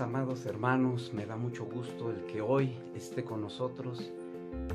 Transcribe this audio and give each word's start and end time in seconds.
amados 0.00 0.44
hermanos. 0.44 1.12
Me 1.14 1.24
da 1.24 1.34
mucho 1.34 1.64
gusto 1.64 2.10
el 2.10 2.26
que 2.26 2.42
hoy 2.42 2.76
esté 2.94 3.24
con 3.24 3.40
nosotros, 3.40 4.12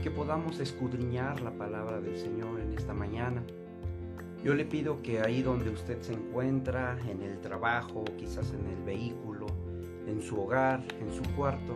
que 0.01 0.09
podamos 0.09 0.59
escudriñar 0.59 1.39
la 1.41 1.51
palabra 1.51 2.01
del 2.01 2.17
Señor 2.17 2.59
en 2.59 2.73
esta 2.73 2.95
mañana. 2.95 3.43
Yo 4.43 4.55
le 4.55 4.65
pido 4.65 5.03
que 5.03 5.21
ahí 5.21 5.43
donde 5.43 5.69
usted 5.69 6.01
se 6.01 6.13
encuentra, 6.13 6.97
en 7.07 7.21
el 7.21 7.39
trabajo, 7.41 8.05
quizás 8.17 8.51
en 8.53 8.65
el 8.65 8.83
vehículo, 8.83 9.45
en 10.07 10.19
su 10.19 10.41
hogar, 10.41 10.83
en 10.99 11.13
su 11.13 11.21
cuarto, 11.35 11.75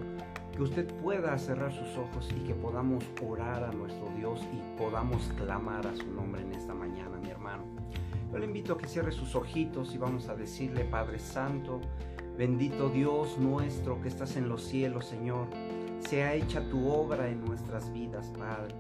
que 0.56 0.64
usted 0.64 0.88
pueda 1.04 1.38
cerrar 1.38 1.72
sus 1.72 1.96
ojos 1.98 2.28
y 2.36 2.40
que 2.40 2.56
podamos 2.56 3.04
orar 3.24 3.64
a 3.64 3.72
nuestro 3.72 4.10
Dios 4.18 4.42
y 4.52 4.80
podamos 4.80 5.32
clamar 5.38 5.86
a 5.86 5.96
su 5.96 6.12
nombre 6.12 6.42
en 6.42 6.54
esta 6.54 6.74
mañana, 6.74 7.20
mi 7.20 7.30
hermano. 7.30 7.66
Yo 8.32 8.40
le 8.40 8.46
invito 8.46 8.74
a 8.74 8.78
que 8.78 8.88
cierre 8.88 9.12
sus 9.12 9.36
ojitos 9.36 9.94
y 9.94 9.98
vamos 9.98 10.30
a 10.30 10.36
decirle, 10.36 10.86
Padre 10.86 11.20
Santo, 11.20 11.82
bendito 12.42 12.90
Dios 12.90 13.38
nuestro 13.38 14.02
que 14.02 14.08
estás 14.08 14.36
en 14.36 14.50
los 14.50 14.64
cielos, 14.64 15.06
Señor, 15.06 15.48
sea 16.00 16.34
hecha 16.34 16.68
tu 16.72 16.88
obra 16.90 17.30
en 17.30 17.46
nuestras 17.46 17.94
vidas, 17.94 18.34
Padre. 18.36 18.74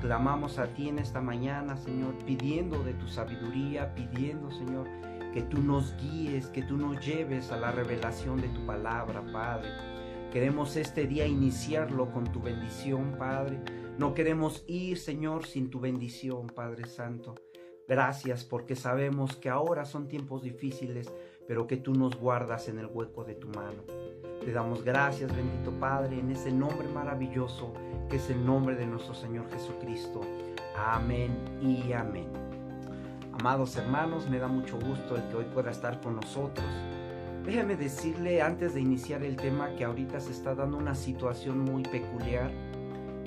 Clamamos 0.00 0.60
a 0.60 0.68
ti 0.74 0.88
en 0.88 1.00
esta 1.00 1.20
mañana, 1.20 1.76
Señor, 1.76 2.14
pidiendo 2.24 2.84
de 2.84 2.94
tu 2.94 3.08
sabiduría, 3.08 3.96
pidiendo, 3.96 4.52
Señor, 4.52 4.86
que 5.34 5.42
tú 5.42 5.60
nos 5.60 5.96
guíes, 5.96 6.46
que 6.46 6.62
tú 6.62 6.76
nos 6.76 7.04
lleves 7.04 7.50
a 7.50 7.56
la 7.56 7.72
revelación 7.72 8.40
de 8.40 8.48
tu 8.50 8.64
palabra, 8.64 9.24
Padre. 9.32 9.70
Queremos 10.32 10.76
este 10.76 11.08
día 11.08 11.26
iniciarlo 11.26 12.12
con 12.12 12.30
tu 12.30 12.40
bendición, 12.40 13.16
Padre. 13.18 13.58
No 13.98 14.14
queremos 14.14 14.62
ir, 14.68 14.98
Señor, 14.98 15.46
sin 15.46 15.68
tu 15.68 15.80
bendición, 15.80 16.46
Padre 16.46 16.86
Santo. 16.86 17.34
Gracias 17.88 18.44
porque 18.44 18.76
sabemos 18.76 19.34
que 19.34 19.48
ahora 19.48 19.84
son 19.84 20.06
tiempos 20.06 20.44
difíciles, 20.44 21.12
pero 21.50 21.66
que 21.66 21.78
tú 21.78 21.94
nos 21.94 22.14
guardas 22.14 22.68
en 22.68 22.78
el 22.78 22.86
hueco 22.86 23.24
de 23.24 23.34
tu 23.34 23.48
mano. 23.48 23.82
Te 24.44 24.52
damos 24.52 24.84
gracias, 24.84 25.34
bendito 25.34 25.72
Padre, 25.80 26.20
en 26.20 26.30
ese 26.30 26.52
nombre 26.52 26.86
maravilloso 26.86 27.72
que 28.08 28.18
es 28.18 28.30
el 28.30 28.46
nombre 28.46 28.76
de 28.76 28.86
nuestro 28.86 29.14
Señor 29.14 29.50
Jesucristo. 29.50 30.20
Amén 30.78 31.32
y 31.60 31.92
amén. 31.92 32.28
Amados 33.32 33.74
hermanos, 33.74 34.30
me 34.30 34.38
da 34.38 34.46
mucho 34.46 34.78
gusto 34.78 35.16
el 35.16 35.26
que 35.26 35.38
hoy 35.38 35.44
pueda 35.52 35.72
estar 35.72 36.00
con 36.00 36.14
nosotros. 36.14 36.68
Déjeme 37.44 37.74
decirle 37.74 38.42
antes 38.42 38.74
de 38.74 38.82
iniciar 38.82 39.24
el 39.24 39.34
tema 39.34 39.74
que 39.74 39.84
ahorita 39.84 40.20
se 40.20 40.30
está 40.30 40.54
dando 40.54 40.78
una 40.78 40.94
situación 40.94 41.58
muy 41.58 41.82
peculiar, 41.82 42.52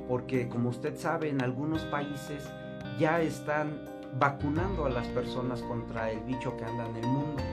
porque 0.07 0.47
como 0.47 0.69
usted 0.69 0.95
sabe, 0.95 1.27
en 1.27 1.43
algunos 1.43 1.83
países 1.87 2.49
ya 2.97 3.21
están 3.21 3.83
vacunando 4.17 4.85
a 4.85 4.89
las 4.89 5.07
personas 5.07 5.61
contra 5.63 6.09
el 6.09 6.21
bicho 6.21 6.55
que 6.55 6.63
anda 6.63 6.87
en 6.87 6.95
el 6.95 7.07
mundo. 7.07 7.43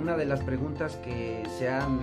Una 0.00 0.16
de 0.16 0.26
las 0.26 0.42
preguntas 0.42 0.96
que 0.96 1.42
se 1.58 1.68
han 1.68 2.00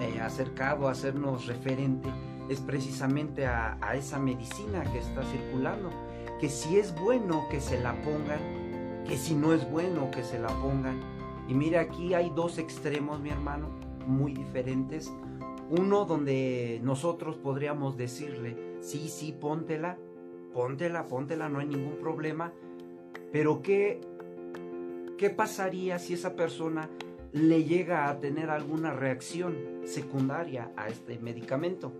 eh, 0.00 0.20
acercado 0.20 0.88
a 0.88 0.92
hacernos 0.92 1.46
referente 1.46 2.08
es 2.48 2.60
precisamente 2.60 3.46
a, 3.46 3.78
a 3.80 3.96
esa 3.96 4.18
medicina 4.18 4.82
que 4.92 4.98
está 4.98 5.22
circulando, 5.24 5.90
que 6.40 6.48
si 6.48 6.78
es 6.78 6.94
bueno 7.00 7.46
que 7.50 7.60
se 7.60 7.80
la 7.80 7.92
pongan, 8.02 9.04
que 9.06 9.16
si 9.16 9.34
no 9.34 9.52
es 9.52 9.70
bueno 9.70 10.10
que 10.10 10.22
se 10.22 10.38
la 10.38 10.48
pongan. 10.48 11.00
Y 11.48 11.54
mire, 11.54 11.78
aquí 11.78 12.14
hay 12.14 12.30
dos 12.34 12.58
extremos, 12.58 13.20
mi 13.20 13.30
hermano, 13.30 13.68
muy 14.06 14.32
diferentes. 14.32 15.12
Uno 15.70 16.04
donde 16.04 16.80
nosotros 16.82 17.36
podríamos 17.36 17.96
decirle, 17.96 18.56
sí, 18.80 19.08
sí, 19.08 19.32
póntela, 19.32 19.98
póntela, 20.52 21.06
póntela, 21.06 21.48
no 21.48 21.58
hay 21.58 21.66
ningún 21.66 21.96
problema. 21.98 22.52
Pero 23.32 23.62
¿qué, 23.62 24.00
qué 25.18 25.30
pasaría 25.30 25.98
si 25.98 26.14
esa 26.14 26.34
persona 26.36 26.88
le 27.36 27.64
llega 27.64 28.08
a 28.08 28.18
tener 28.18 28.48
alguna 28.48 28.92
reacción 28.92 29.54
secundaria 29.84 30.70
a 30.76 30.88
este 30.88 31.18
medicamento? 31.18 31.92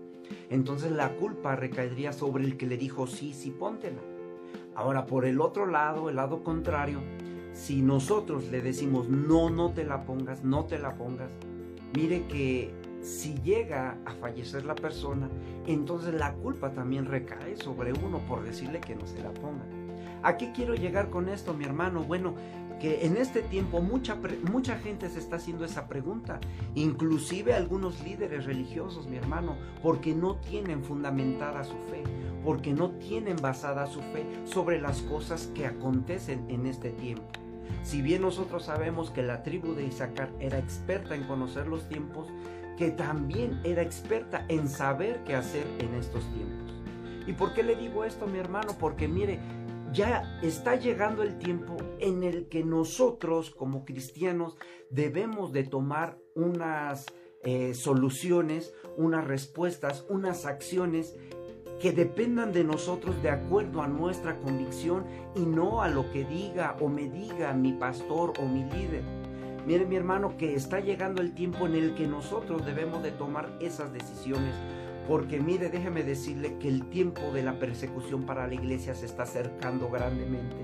Entonces 0.49 0.91
la 0.91 1.15
culpa 1.15 1.55
recaería 1.55 2.11
sobre 2.11 2.43
el 2.43 2.57
que 2.57 2.65
le 2.65 2.75
dijo 2.75 3.05
sí, 3.05 3.33
sí, 3.33 3.51
póntela. 3.51 4.01
Ahora, 4.73 5.05
por 5.05 5.25
el 5.25 5.39
otro 5.39 5.67
lado, 5.67 6.09
el 6.09 6.15
lado 6.15 6.43
contrario, 6.43 7.01
si 7.53 7.81
nosotros 7.81 8.49
le 8.49 8.61
decimos 8.61 9.09
no, 9.09 9.49
no 9.49 9.71
te 9.71 9.83
la 9.83 10.05
pongas, 10.05 10.43
no 10.43 10.65
te 10.65 10.79
la 10.79 10.95
pongas, 10.95 11.29
mire 11.95 12.25
que 12.27 12.71
si 13.01 13.35
llega 13.41 13.97
a 14.05 14.13
fallecer 14.13 14.65
la 14.65 14.75
persona, 14.75 15.29
entonces 15.67 16.13
la 16.15 16.33
culpa 16.33 16.71
también 16.71 17.05
recae 17.05 17.57
sobre 17.57 17.93
uno 17.93 18.19
por 18.27 18.43
decirle 18.43 18.79
que 18.79 18.95
no 18.95 19.05
se 19.05 19.21
la 19.21 19.31
ponga. 19.33 19.65
¿A 20.23 20.37
qué 20.37 20.51
quiero 20.51 20.75
llegar 20.75 21.09
con 21.09 21.29
esto, 21.29 21.53
mi 21.53 21.65
hermano? 21.65 22.03
Bueno, 22.03 22.35
que 22.79 23.05
en 23.05 23.17
este 23.17 23.41
tiempo 23.41 23.81
mucha, 23.81 24.17
mucha 24.51 24.77
gente 24.77 25.09
se 25.09 25.19
está 25.19 25.37
haciendo 25.37 25.65
esa 25.65 25.87
pregunta, 25.87 26.39
inclusive 26.75 27.53
algunos 27.53 28.03
líderes 28.03 28.45
religiosos, 28.45 29.07
mi 29.07 29.17
hermano, 29.17 29.57
porque 29.81 30.13
no 30.13 30.35
tienen 30.35 30.83
fundamentada 30.83 31.63
su 31.63 31.75
fe, 31.89 32.03
porque 32.43 32.73
no 32.73 32.91
tienen 32.91 33.37
basada 33.37 33.87
su 33.87 34.01
fe 34.01 34.25
sobre 34.45 34.79
las 34.79 35.01
cosas 35.01 35.47
que 35.55 35.65
acontecen 35.65 36.45
en 36.49 36.65
este 36.67 36.91
tiempo. 36.91 37.25
Si 37.83 38.01
bien 38.01 38.21
nosotros 38.21 38.65
sabemos 38.65 39.11
que 39.11 39.23
la 39.23 39.43
tribu 39.43 39.73
de 39.73 39.85
Isaacar 39.85 40.29
era 40.39 40.59
experta 40.59 41.15
en 41.15 41.23
conocer 41.23 41.67
los 41.67 41.87
tiempos, 41.89 42.27
que 42.77 42.91
también 42.91 43.59
era 43.63 43.81
experta 43.81 44.45
en 44.49 44.69
saber 44.69 45.23
qué 45.25 45.35
hacer 45.35 45.65
en 45.79 45.95
estos 45.95 46.23
tiempos. 46.33 46.73
¿Y 47.25 47.33
por 47.33 47.53
qué 47.53 47.63
le 47.63 47.75
digo 47.75 48.05
esto, 48.05 48.27
mi 48.27 48.37
hermano? 48.37 48.75
Porque 48.79 49.07
mire, 49.07 49.39
ya 49.93 50.39
está 50.41 50.75
llegando 50.75 51.23
el 51.23 51.37
tiempo 51.37 51.77
en 51.99 52.23
el 52.23 52.47
que 52.47 52.63
nosotros 52.63 53.51
como 53.51 53.85
cristianos 53.85 54.57
debemos 54.89 55.53
de 55.53 55.63
tomar 55.63 56.17
unas 56.35 57.05
eh, 57.43 57.73
soluciones, 57.73 58.73
unas 58.97 59.25
respuestas, 59.25 60.05
unas 60.09 60.45
acciones 60.45 61.17
que 61.79 61.91
dependan 61.91 62.51
de 62.53 62.63
nosotros 62.63 63.21
de 63.21 63.29
acuerdo 63.29 63.81
a 63.81 63.87
nuestra 63.87 64.39
convicción 64.39 65.05
y 65.35 65.41
no 65.41 65.81
a 65.81 65.89
lo 65.89 66.11
que 66.11 66.25
diga 66.25 66.75
o 66.81 66.89
me 66.89 67.09
diga 67.09 67.53
mi 67.53 67.73
pastor 67.73 68.33
o 68.39 68.45
mi 68.45 68.63
líder. 68.63 69.03
Mire 69.65 69.85
mi 69.85 69.97
hermano 69.97 70.37
que 70.37 70.55
está 70.55 70.79
llegando 70.79 71.21
el 71.21 71.35
tiempo 71.35 71.67
en 71.67 71.75
el 71.75 71.93
que 71.93 72.07
nosotros 72.07 72.65
debemos 72.65 73.03
de 73.03 73.11
tomar 73.11 73.57
esas 73.59 73.93
decisiones 73.93 74.55
porque 75.07 75.39
mire, 75.39 75.69
déjeme 75.69 76.03
decirle 76.03 76.57
que 76.59 76.67
el 76.67 76.89
tiempo 76.89 77.21
de 77.31 77.41
la 77.41 77.57
persecución 77.59 78.25
para 78.25 78.45
la 78.45 78.53
iglesia 78.53 78.93
se 78.93 79.05
está 79.05 79.23
acercando 79.23 79.89
grandemente. 79.89 80.55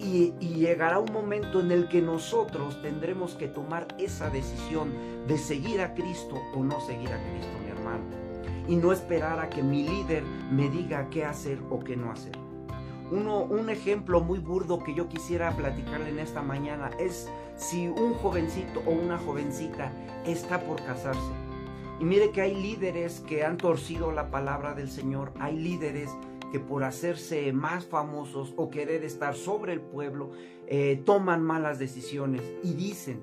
Y, 0.00 0.32
llegará 0.40 0.98
un 0.98 1.12
momento 1.12 1.60
en 1.60 1.70
el 1.70 1.88
que 1.88 2.00
nosotros 2.00 2.80
tendremos 2.82 3.34
que 3.34 3.48
tomar 3.48 3.86
esa 3.98 4.28
decisión 4.30 4.92
de 5.28 5.38
seguir 5.38 5.80
a 5.82 5.94
Cristo 5.94 6.36
o 6.54 6.64
no 6.64 6.80
seguir 6.80 7.10
a 7.10 7.22
Cristo, 7.30 7.52
mi 7.62 7.70
hermano. 7.70 8.04
Y 8.66 8.76
no 8.76 8.92
esperar 8.92 9.38
a 9.38 9.50
que 9.50 9.62
mi 9.62 9.86
líder 9.86 10.24
me 10.50 10.68
diga 10.68 11.08
qué 11.10 11.24
hacer 11.24 11.60
o 11.70 11.80
qué 11.80 11.96
no 11.96 12.10
hacer. 12.10 12.32
Uno, 13.10 13.42
un 13.42 13.68
ejemplo 13.70 14.20
muy 14.20 14.38
burdo 14.38 14.78
que 14.78 14.94
yo 14.94 15.08
quisiera 15.08 15.50
platicarle 15.56 16.10
en 16.10 16.20
esta 16.20 16.42
mañana 16.42 16.90
es 16.98 17.28
si 17.56 17.88
un 17.88 18.14
jovencito 18.14 18.82
o 18.86 18.90
una 18.90 19.18
jovencita 19.18 19.92
está 20.24 20.60
por 20.60 20.82
casarse 20.84 21.49
y 22.00 22.04
mire 22.04 22.30
que 22.30 22.40
hay 22.40 22.54
líderes 22.54 23.20
que 23.20 23.44
han 23.44 23.58
torcido 23.58 24.10
la 24.10 24.30
palabra 24.30 24.74
del 24.74 24.90
Señor, 24.90 25.34
hay 25.38 25.56
líderes 25.56 26.10
que 26.50 26.58
por 26.58 26.82
hacerse 26.82 27.52
más 27.52 27.84
famosos 27.84 28.54
o 28.56 28.70
querer 28.70 29.04
estar 29.04 29.36
sobre 29.36 29.74
el 29.74 29.82
pueblo, 29.82 30.32
eh, 30.66 31.02
toman 31.04 31.42
malas 31.42 31.78
decisiones 31.78 32.42
y 32.64 32.72
dicen, 32.72 33.22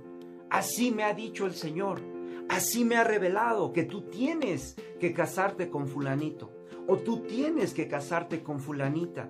así 0.52 0.92
me 0.92 1.04
ha 1.04 1.16
dicho 1.16 1.48
el 1.48 1.56
Señor, 1.56 2.02
así 2.50 2.86
me 2.86 2.98
ha 2.98 3.04
revelado 3.04 3.74
que 3.74 3.84
tú 3.84 4.04
tienes 4.04 4.76
que 5.00 5.12
casarte 5.12 5.70
con 5.70 5.88
fulanito 5.88 6.52
o 6.88 6.98
tú 6.98 7.22
tienes 7.22 7.74
que 7.74 7.88
casarte 7.88 8.44
con 8.44 8.60
fulanita. 8.60 9.30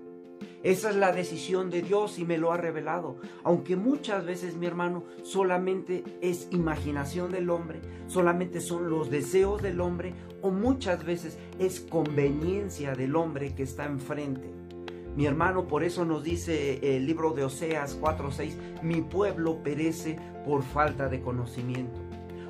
Esa 0.64 0.90
es 0.90 0.96
la 0.96 1.12
decisión 1.12 1.70
de 1.70 1.82
Dios 1.82 2.20
y 2.20 2.26
me 2.26 2.38
lo 2.38 2.52
ha 2.52 2.58
revelado. 2.58 3.18
Aunque 3.44 3.76
muchas 3.76 4.26
veces, 4.26 4.56
mi 4.56 4.66
hermano, 4.66 5.04
solamente 5.24 6.04
es 6.22 6.48
imaginación 6.52 7.32
del 7.32 7.50
hombre, 7.50 7.80
solamente 8.08 8.60
son 8.60 8.90
los 8.90 9.10
deseos 9.10 9.62
del 9.62 9.82
hombre 9.82 10.14
o 10.42 10.52
muchas 10.52 11.06
veces 11.06 11.38
es 11.60 11.80
conveniencia 11.80 12.96
del 12.96 13.16
hombre 13.16 13.56
que 13.56 13.64
está 13.64 13.86
enfrente. 13.86 14.52
Mi 15.16 15.26
hermano, 15.26 15.68
por 15.68 15.84
eso 15.84 16.06
nos 16.06 16.24
dice 16.24 16.96
el 16.96 17.08
libro 17.08 17.32
de 17.32 17.44
Oseas 17.44 17.98
4:6, 18.00 18.84
mi 18.84 19.02
pueblo 19.02 19.64
perece 19.64 20.20
por 20.46 20.62
falta 20.62 21.10
de 21.10 21.22
conocimiento, 21.22 22.00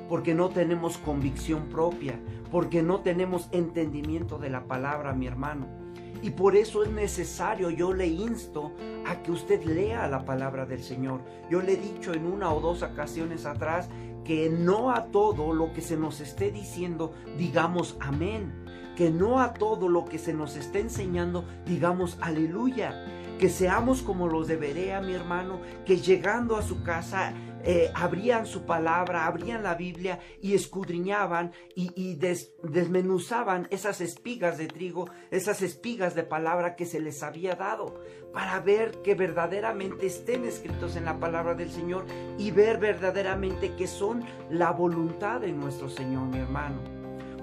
porque 0.06 0.34
no 0.34 0.50
tenemos 0.50 0.98
convicción 0.98 1.68
propia, 1.70 2.20
porque 2.50 2.82
no 2.82 3.00
tenemos 3.00 3.48
entendimiento 3.52 4.38
de 4.38 4.50
la 4.50 4.64
palabra, 4.64 5.14
mi 5.14 5.26
hermano. 5.26 5.77
Y 6.22 6.30
por 6.30 6.56
eso 6.56 6.82
es 6.82 6.90
necesario, 6.90 7.70
yo 7.70 7.92
le 7.92 8.06
insto 8.06 8.72
a 9.06 9.22
que 9.22 9.30
usted 9.30 9.62
lea 9.64 10.08
la 10.08 10.24
palabra 10.24 10.66
del 10.66 10.82
Señor. 10.82 11.20
Yo 11.50 11.62
le 11.62 11.74
he 11.74 11.76
dicho 11.76 12.12
en 12.12 12.26
una 12.26 12.52
o 12.52 12.60
dos 12.60 12.82
ocasiones 12.82 13.46
atrás 13.46 13.88
que 14.24 14.50
no 14.50 14.90
a 14.90 15.06
todo 15.06 15.54
lo 15.54 15.72
que 15.72 15.80
se 15.80 15.96
nos 15.96 16.20
esté 16.20 16.50
diciendo 16.50 17.14
digamos 17.38 17.96
amén. 18.00 18.67
Que 18.98 19.12
no 19.12 19.40
a 19.40 19.54
todo 19.54 19.88
lo 19.88 20.04
que 20.06 20.18
se 20.18 20.34
nos 20.34 20.56
esté 20.56 20.80
enseñando 20.80 21.44
digamos 21.64 22.18
aleluya. 22.20 23.06
que 23.38 23.48
seamos 23.48 24.02
como 24.02 24.26
los 24.26 24.48
de 24.48 24.56
Berea, 24.56 25.00
mi 25.00 25.14
hermano, 25.14 25.60
que 25.86 25.98
llegando 25.98 26.56
a 26.56 26.62
su 26.62 26.82
casa 26.82 27.32
eh, 27.62 27.92
abrían 27.94 28.46
su 28.46 28.64
palabra, 28.64 29.26
abrían 29.26 29.62
la 29.62 29.76
Biblia 29.76 30.18
y 30.42 30.54
escudriñaban 30.54 31.52
y, 31.76 32.18
desmenuzaban 32.64 33.68
esas 33.70 34.00
espigas 34.00 34.58
de 34.58 34.66
trigo, 34.66 35.08
esas 35.30 35.62
espigas 35.62 36.16
de 36.16 36.24
palabra 36.24 36.74
que 36.74 36.84
se 36.84 36.98
les 36.98 37.22
había 37.22 37.54
dado, 37.54 38.00
para 38.32 38.58
ver 38.58 39.00
que 39.02 39.14
verdaderamente 39.14 40.06
estén 40.06 40.44
escritos 40.44 40.96
en 40.96 41.04
la 41.04 41.20
palabra 41.20 41.54
del 41.54 41.70
Señor 41.70 42.04
y 42.36 42.50
ver 42.50 42.78
verdaderamente 42.78 43.76
que 43.76 43.86
son 43.86 44.24
la 44.50 44.72
voluntad 44.72 45.40
de 45.42 45.52
nuestro 45.52 45.88
Señor, 45.88 46.26
mi 46.26 46.38
hermano. 46.38 46.97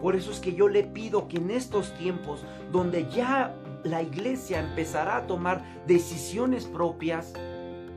Por 0.06 0.16
eso 0.16 0.30
es 0.30 0.40
que 0.40 0.54
yo 0.54 0.68
le 0.68 0.84
pido 0.84 1.28
que 1.28 1.38
en 1.38 1.50
estos 1.50 1.96
tiempos 1.96 2.46
donde 2.72 3.10
ya 3.10 3.56
la 3.84 4.04
iglesia 4.04 4.60
empezará 4.60 5.18
a 5.18 5.25
tomar 5.25 5.63
decisiones 5.88 6.66
propias, 6.66 7.34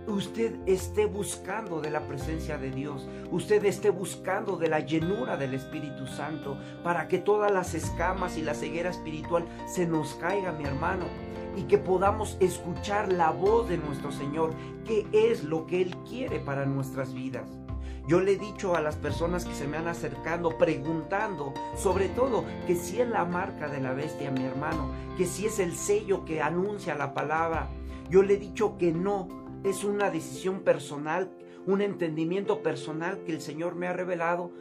usted 0.06 0.54
esté 0.64 1.04
buscando 1.04 1.82
de 1.82 1.90
la 1.90 2.08
presencia 2.08 2.56
de 2.56 2.70
Dios, 2.70 3.06
usted 3.30 3.62
esté 3.66 3.90
buscando 3.90 4.56
de 4.56 4.68
la 4.68 4.80
llenura 4.80 5.36
del 5.36 5.52
Espíritu 5.52 6.06
Santo, 6.06 6.56
para 6.82 7.08
que 7.08 7.18
todas 7.18 7.52
las 7.52 7.74
escamas 7.74 8.38
y 8.38 8.42
la 8.42 8.54
ceguera 8.54 8.88
espiritual 8.88 9.44
se 9.66 9.86
nos 9.86 10.14
caiga, 10.14 10.52
mi 10.52 10.64
hermano, 10.64 11.04
y 11.58 11.64
que 11.64 11.76
podamos 11.76 12.38
escuchar 12.40 13.12
la 13.12 13.32
voz 13.32 13.68
de 13.68 13.76
nuestro 13.76 14.12
Señor, 14.12 14.54
que 14.86 15.06
es 15.12 15.44
lo 15.44 15.66
que 15.66 15.82
Él 15.82 15.94
quiere 16.08 16.40
para 16.40 16.64
nuestras 16.64 17.12
vidas. 17.12 17.57
Yo 18.08 18.20
le 18.20 18.32
he 18.32 18.36
dicho 18.38 18.74
a 18.74 18.80
las 18.80 18.96
personas 18.96 19.44
que 19.44 19.52
se 19.54 19.68
me 19.68 19.76
han 19.76 19.86
acercado 19.86 20.56
preguntando, 20.56 21.52
sobre 21.76 22.08
todo, 22.08 22.42
que 22.66 22.74
si 22.74 23.02
es 23.02 23.06
la 23.06 23.26
marca 23.26 23.68
de 23.68 23.82
la 23.82 23.92
bestia, 23.92 24.30
mi 24.30 24.44
hermano, 24.44 24.90
que 25.18 25.26
si 25.26 25.44
es 25.44 25.58
el 25.58 25.74
sello 25.74 26.24
que 26.24 26.40
anuncia 26.40 26.94
la 26.94 27.12
palabra. 27.12 27.68
Yo 28.08 28.22
le 28.22 28.34
he 28.34 28.38
dicho 28.38 28.78
que 28.78 28.92
no, 28.92 29.28
es 29.62 29.84
una 29.84 30.10
decisión 30.10 30.60
personal, 30.60 31.30
un 31.66 31.82
entendimiento 31.82 32.62
personal 32.62 33.24
que 33.24 33.32
el 33.32 33.42
Señor 33.42 33.74
me 33.74 33.88
ha 33.88 33.92
revelado, 33.92 34.52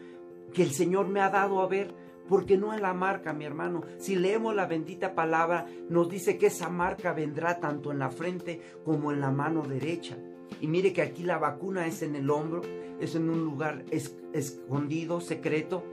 que 0.53 0.63
el 0.63 0.71
Señor 0.71 1.07
me 1.07 1.21
ha 1.21 1.29
dado 1.29 1.61
a 1.61 1.67
ver, 1.67 1.95
porque 2.27 2.57
no 2.57 2.73
es 2.73 2.81
la 2.81 2.93
marca, 2.93 3.31
mi 3.31 3.45
hermano. 3.45 3.83
Si 3.97 4.17
leemos 4.17 4.55
la 4.55 4.65
bendita 4.65 5.15
palabra, 5.15 5.67
nos 5.87 6.09
dice 6.09 6.37
que 6.37 6.47
esa 6.47 6.67
marca 6.67 7.13
vendrá 7.13 7.61
tanto 7.61 7.93
en 7.93 7.99
la 7.99 8.09
frente 8.09 8.59
como 8.83 9.13
en 9.13 9.21
la 9.21 9.31
mano 9.31 9.61
derecha. 9.61 10.17
Y 10.61 10.67
mire 10.67 10.93
que 10.93 11.01
aquí 11.01 11.23
la 11.23 11.37
vacuna 11.37 11.87
es 11.87 12.01
en 12.01 12.15
el 12.15 12.29
hombro, 12.29 12.61
es 12.99 13.15
en 13.15 13.29
un 13.29 13.43
lugar 13.43 13.85
escondido, 14.33 15.21
secreto, 15.21 15.83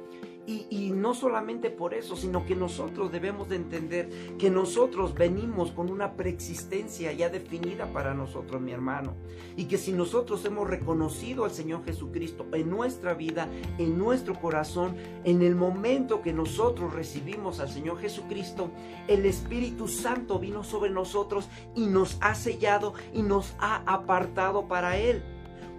y, 0.47 0.91
no 0.91 1.15
solamente 1.15 1.71
por 1.71 1.95
eso, 1.95 2.17
sino 2.17 2.45
que 2.45 2.55
nosotros 2.55 3.11
debemos 3.11 3.49
de 3.49 3.57
entender 3.57 4.37
que 4.39 4.51
nosotros 4.51 5.15
venimos 5.15 5.71
con 5.71 5.91
una 5.91 6.15
preexistencia 6.15 7.13
ya 7.13 7.31
definida 7.31 7.93
para 7.93 8.15
nosotros, 8.15 8.61
mi 8.61 8.73
hermano. 8.73 9.15
Y 9.57 9.65
que 9.65 9.79
si 9.79 9.93
nosotros 9.93 10.45
hemos 10.45 10.69
reconocido 10.69 11.45
al 11.45 11.51
Señor 11.51 11.85
Jesucristo 11.85 12.47
en 12.53 12.69
nuestra 12.69 13.15
vida, 13.15 13.49
en 13.79 13.99
nuestro 13.99 14.35
corazón, 14.35 14.97
en 15.25 15.43
el 15.43 15.55
momento 15.55 16.21
que 16.21 16.33
nosotros 16.33 16.93
recibimos 16.93 17.61
al 17.61 17.71
Señor 17.71 17.99
Jesucristo, 17.99 18.71
el 19.09 19.25
Espíritu 19.25 19.89
Santo 19.89 20.39
vino 20.39 20.63
sobre 20.63 20.91
nosotros 20.91 21.49
y 21.75 21.87
nos 21.87 22.19
ha 22.21 22.35
sellado 22.35 22.95
y 23.15 23.23
nos 23.23 23.55
ha 23.59 23.83
apartado 23.87 24.69
para 24.69 24.99
Él. 24.99 25.23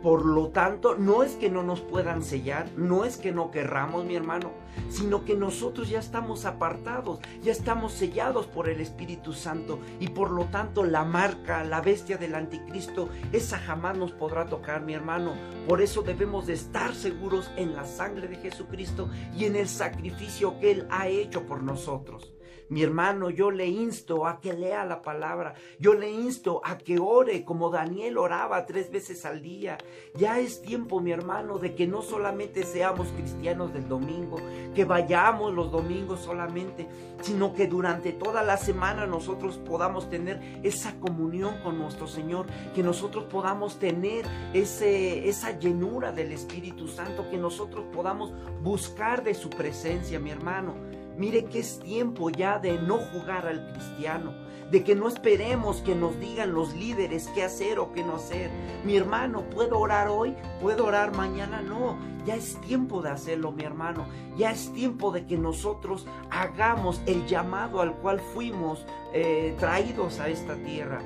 Por 0.06 0.24
lo 0.24 0.50
tanto, 0.50 0.94
no 0.94 1.24
es 1.24 1.32
que 1.32 1.50
no 1.50 1.64
nos 1.64 1.82
puedan 1.82 2.22
sellar, 2.22 2.70
no 2.78 3.06
es 3.06 3.18
que 3.18 3.32
no 3.32 3.50
querramos, 3.50 4.06
mi 4.06 4.16
hermano, 4.16 4.52
sino 4.88 5.26
que 5.26 5.34
nosotros 5.34 5.90
ya 5.90 5.98
estamos 5.98 6.46
apartados, 6.46 7.18
ya 7.42 7.52
estamos 7.52 7.94
sellados 7.94 8.46
por 8.46 8.70
el 8.70 8.82
Espíritu 8.82 9.34
Santo 9.34 9.80
y 10.00 10.10
por 10.10 10.30
lo 10.30 10.46
tanto 10.46 10.84
la 10.84 11.06
marca, 11.06 11.64
la 11.64 11.82
bestia 11.82 12.20
del 12.20 12.36
anticristo, 12.36 13.10
esa 13.32 13.58
jamás 13.58 13.98
nos 13.98 14.12
podrá 14.12 14.46
tocar, 14.46 14.84
mi 14.84 14.94
hermano. 14.94 15.34
Por 15.68 15.82
eso 15.82 16.04
debemos 16.04 16.46
de 16.46 16.54
estar 16.54 16.94
seguros 16.94 17.50
en 17.56 17.74
la 17.76 17.86
sangre 17.86 18.28
de 18.28 18.36
Jesucristo 18.36 19.10
y 19.36 19.46
en 19.46 19.56
el 19.56 19.68
sacrificio 19.68 20.60
que 20.60 20.70
Él 20.70 20.88
ha 20.92 21.08
hecho 21.08 21.48
por 21.48 21.64
nosotros. 21.64 22.35
Mi 22.68 22.82
hermano, 22.82 23.30
yo 23.30 23.52
le 23.52 23.68
insto 23.68 24.26
a 24.26 24.40
que 24.40 24.54
lea 24.54 24.86
la 24.86 25.02
palabra. 25.02 25.54
Yo 25.80 25.94
le 25.94 26.10
insto 26.10 26.62
a 26.64 26.78
que 26.80 26.98
ore 27.00 27.46
como 27.46 27.70
Daniel 27.70 28.18
oraba 28.18 28.66
tres 28.66 28.92
veces 28.92 29.26
al 29.26 29.42
día. 29.44 29.78
Ya 30.16 30.40
es 30.40 30.62
tiempo, 30.64 31.00
mi 31.00 31.12
hermano, 31.12 31.60
de 31.60 31.76
que 31.76 31.86
no 31.86 32.02
solamente 32.02 32.64
seamos 32.64 33.10
cristianos 33.10 33.72
del 33.72 33.88
domingo, 33.88 34.38
que 34.74 34.84
vayamos 34.84 35.54
los 35.54 35.72
domingos 35.72 36.22
solamente, 36.22 36.88
sino 37.22 37.54
que 37.54 37.68
durante 37.68 38.14
toda 38.14 38.42
la 38.42 38.58
semana 38.58 39.06
nosotros 39.06 39.58
podamos 39.58 40.10
tener 40.10 40.60
esa 40.64 41.00
comunión 41.00 41.62
con 41.62 41.78
nuestro 41.78 42.08
Señor, 42.08 42.48
que 42.74 42.82
nosotros 42.82 43.26
podamos 43.26 43.78
tener 43.78 44.26
ese, 44.54 45.30
esa 45.30 45.58
llenura 45.60 46.12
del 46.12 46.32
Espíritu 46.32 46.88
Santo, 46.88 47.30
que 47.30 47.38
nosotros 47.38 47.86
podamos 47.94 48.34
buscar 48.64 49.24
de 49.24 49.36
su 49.36 49.52
presencia, 49.52 50.20
mi 50.20 50.32
hermano. 50.32 50.76
Mire 51.18 51.46
que 51.46 51.60
es 51.60 51.80
tiempo 51.80 52.30
ya 52.30 52.60
de 52.60 52.78
no 52.78 52.98
jugar 52.98 53.48
al 53.48 53.72
cristiano, 53.72 54.34
de 54.70 54.84
que 54.84 54.96
no 54.96 55.08
esperemos 55.08 55.78
que 55.78 55.96
nos 55.96 56.20
digan 56.20 56.54
los 56.54 56.76
líderes 56.76 57.30
qué 57.34 57.44
hacer 57.44 57.80
o 57.80 57.94
qué 57.94 58.04
no 58.04 58.16
hacer. 58.16 58.52
Mi 58.84 58.98
hermano, 58.98 59.44
¿puedo 59.50 59.80
orar 59.80 60.10
hoy? 60.10 60.36
¿Puedo 60.62 60.86
orar 60.86 61.16
mañana? 61.16 61.62
No, 61.62 61.98
ya 62.26 62.36
es 62.36 62.60
tiempo 62.62 63.02
de 63.02 63.12
hacerlo, 63.12 63.52
mi 63.52 63.64
hermano. 63.64 64.08
Ya 64.36 64.52
es 64.52 64.74
tiempo 64.74 65.12
de 65.12 65.26
que 65.26 65.38
nosotros 65.38 66.06
hagamos 66.32 67.02
el 67.06 67.26
llamado 67.26 67.80
al 67.80 67.94
cual 67.96 68.20
fuimos 68.20 68.86
eh, 69.14 69.56
traídos 69.58 70.20
a 70.20 70.28
esta 70.28 70.56
tierra. 70.56 71.02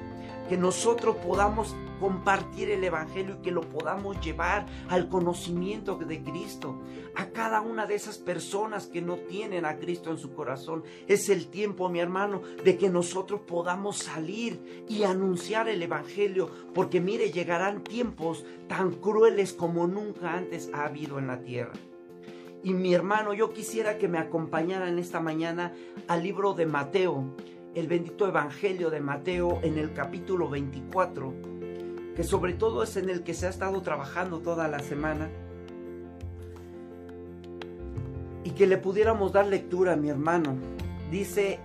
Que 0.48 0.58
nosotros 0.58 1.18
podamos 1.18 1.76
compartir 2.00 2.70
el 2.70 2.84
Evangelio 2.84 3.36
y 3.36 3.42
que 3.42 3.52
lo 3.52 3.62
podamos 3.62 4.20
llevar 4.22 4.66
al 4.90 5.10
conocimiento 5.10 5.96
de 5.96 6.24
Cristo. 6.24 6.80
A 7.16 7.28
cada 7.28 7.62
una 7.62 7.86
de 7.86 7.96
esas 7.96 8.18
personas 8.18 8.88
que 8.88 9.02
no 9.02 9.18
tienen 9.18 9.66
a 9.66 9.78
Cristo 9.78 10.12
en 10.12 10.18
su 10.18 10.34
corazón. 10.34 10.84
Es 11.08 11.30
el 11.30 11.48
tiempo, 11.48 11.90
mi 11.90 12.00
hermano, 12.00 12.42
de 12.64 12.78
que 12.78 12.90
nosotros 12.90 13.42
podamos 13.42 13.98
salir 13.98 14.86
y 14.88 15.04
anunciar 15.04 15.68
el 15.68 15.84
Evangelio. 15.84 16.50
Porque 16.74 17.02
mire, 17.02 17.32
llegarán 17.32 17.84
tiempos 17.84 18.46
tan 18.68 18.92
crueles 18.92 19.54
como 19.54 19.88
nunca 19.88 20.34
antes 20.34 20.70
ha 20.74 20.86
habido 20.86 21.20
en 21.20 21.28
la 21.28 21.42
tierra. 21.42 21.74
Y 22.64 22.74
mi 22.74 22.94
hermano, 22.94 23.34
yo 23.34 23.54
quisiera 23.54 23.98
que 23.98 24.10
me 24.10 24.18
acompañaran 24.18 25.00
esta 25.00 25.22
mañana 25.22 25.74
al 26.08 26.24
libro 26.24 26.54
de 26.54 26.66
Mateo, 26.66 27.36
el 27.74 27.88
bendito 27.88 28.28
Evangelio 28.28 28.90
de 28.90 29.00
Mateo 29.00 29.60
en 29.64 29.78
el 29.78 29.94
capítulo 29.94 30.50
24 30.50 31.59
que 32.20 32.26
sobre 32.26 32.52
todo 32.52 32.84
es 32.84 32.98
en 32.98 33.10
el 33.10 33.24
que 33.24 33.34
se 33.34 33.48
ha 33.48 33.50
estado 33.50 33.82
trabajando 33.82 34.40
toda 34.40 34.68
la 34.68 34.80
semana, 34.80 35.30
y 38.44 38.50
que 38.50 38.68
le 38.68 38.78
pudiéramos 38.78 39.32
dar 39.32 39.46
lectura, 39.46 39.94
a 39.94 39.96
mi 39.96 40.10
hermano. 40.10 40.58
Dice 41.10 41.60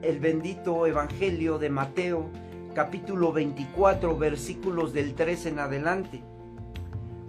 el 0.00 0.20
bendito 0.20 0.86
Evangelio 0.86 1.58
de 1.58 1.68
Mateo, 1.68 2.30
capítulo 2.74 3.30
24, 3.30 4.16
versículos 4.16 4.94
del 4.94 5.14
3 5.14 5.44
en 5.44 5.58
adelante. 5.58 6.22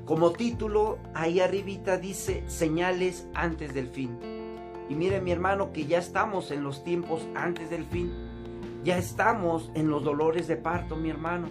Como 0.05 0.31
título, 0.31 0.97
ahí 1.13 1.41
arribita 1.41 1.97
dice 1.97 2.45
señales 2.47 3.27
antes 3.33 3.73
del 3.73 3.89
fin. 3.89 4.17
Y 4.87 4.95
mire 4.95 5.19
mi 5.19 5.33
hermano 5.33 5.73
que 5.73 5.87
ya 5.87 5.97
estamos 5.97 6.51
en 6.51 6.63
los 6.63 6.85
tiempos 6.85 7.27
antes 7.35 7.69
del 7.69 7.83
fin. 7.83 8.13
Ya 8.85 8.97
estamos 8.97 9.71
en 9.75 9.89
los 9.89 10.05
dolores 10.05 10.47
de 10.47 10.55
parto, 10.55 10.95
mi 10.95 11.09
hermano 11.09 11.49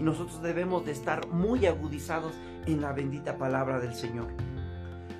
nosotros 0.00 0.42
debemos 0.42 0.84
de 0.84 0.92
estar 0.92 1.28
muy 1.28 1.66
agudizados 1.66 2.32
en 2.66 2.80
la 2.80 2.92
bendita 2.92 3.36
palabra 3.36 3.80
del 3.80 3.94
Señor. 3.94 4.28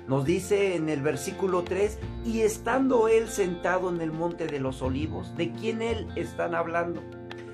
Nos 0.07 0.25
dice 0.25 0.75
en 0.75 0.89
el 0.89 1.01
versículo 1.01 1.63
3, 1.63 1.99
y 2.25 2.41
estando 2.41 3.07
él 3.07 3.29
sentado 3.29 3.89
en 3.89 4.01
el 4.01 4.11
monte 4.11 4.47
de 4.47 4.59
los 4.59 4.81
olivos, 4.81 5.35
¿de 5.37 5.51
quién 5.53 5.81
él 5.81 6.07
están 6.15 6.55
hablando? 6.55 7.01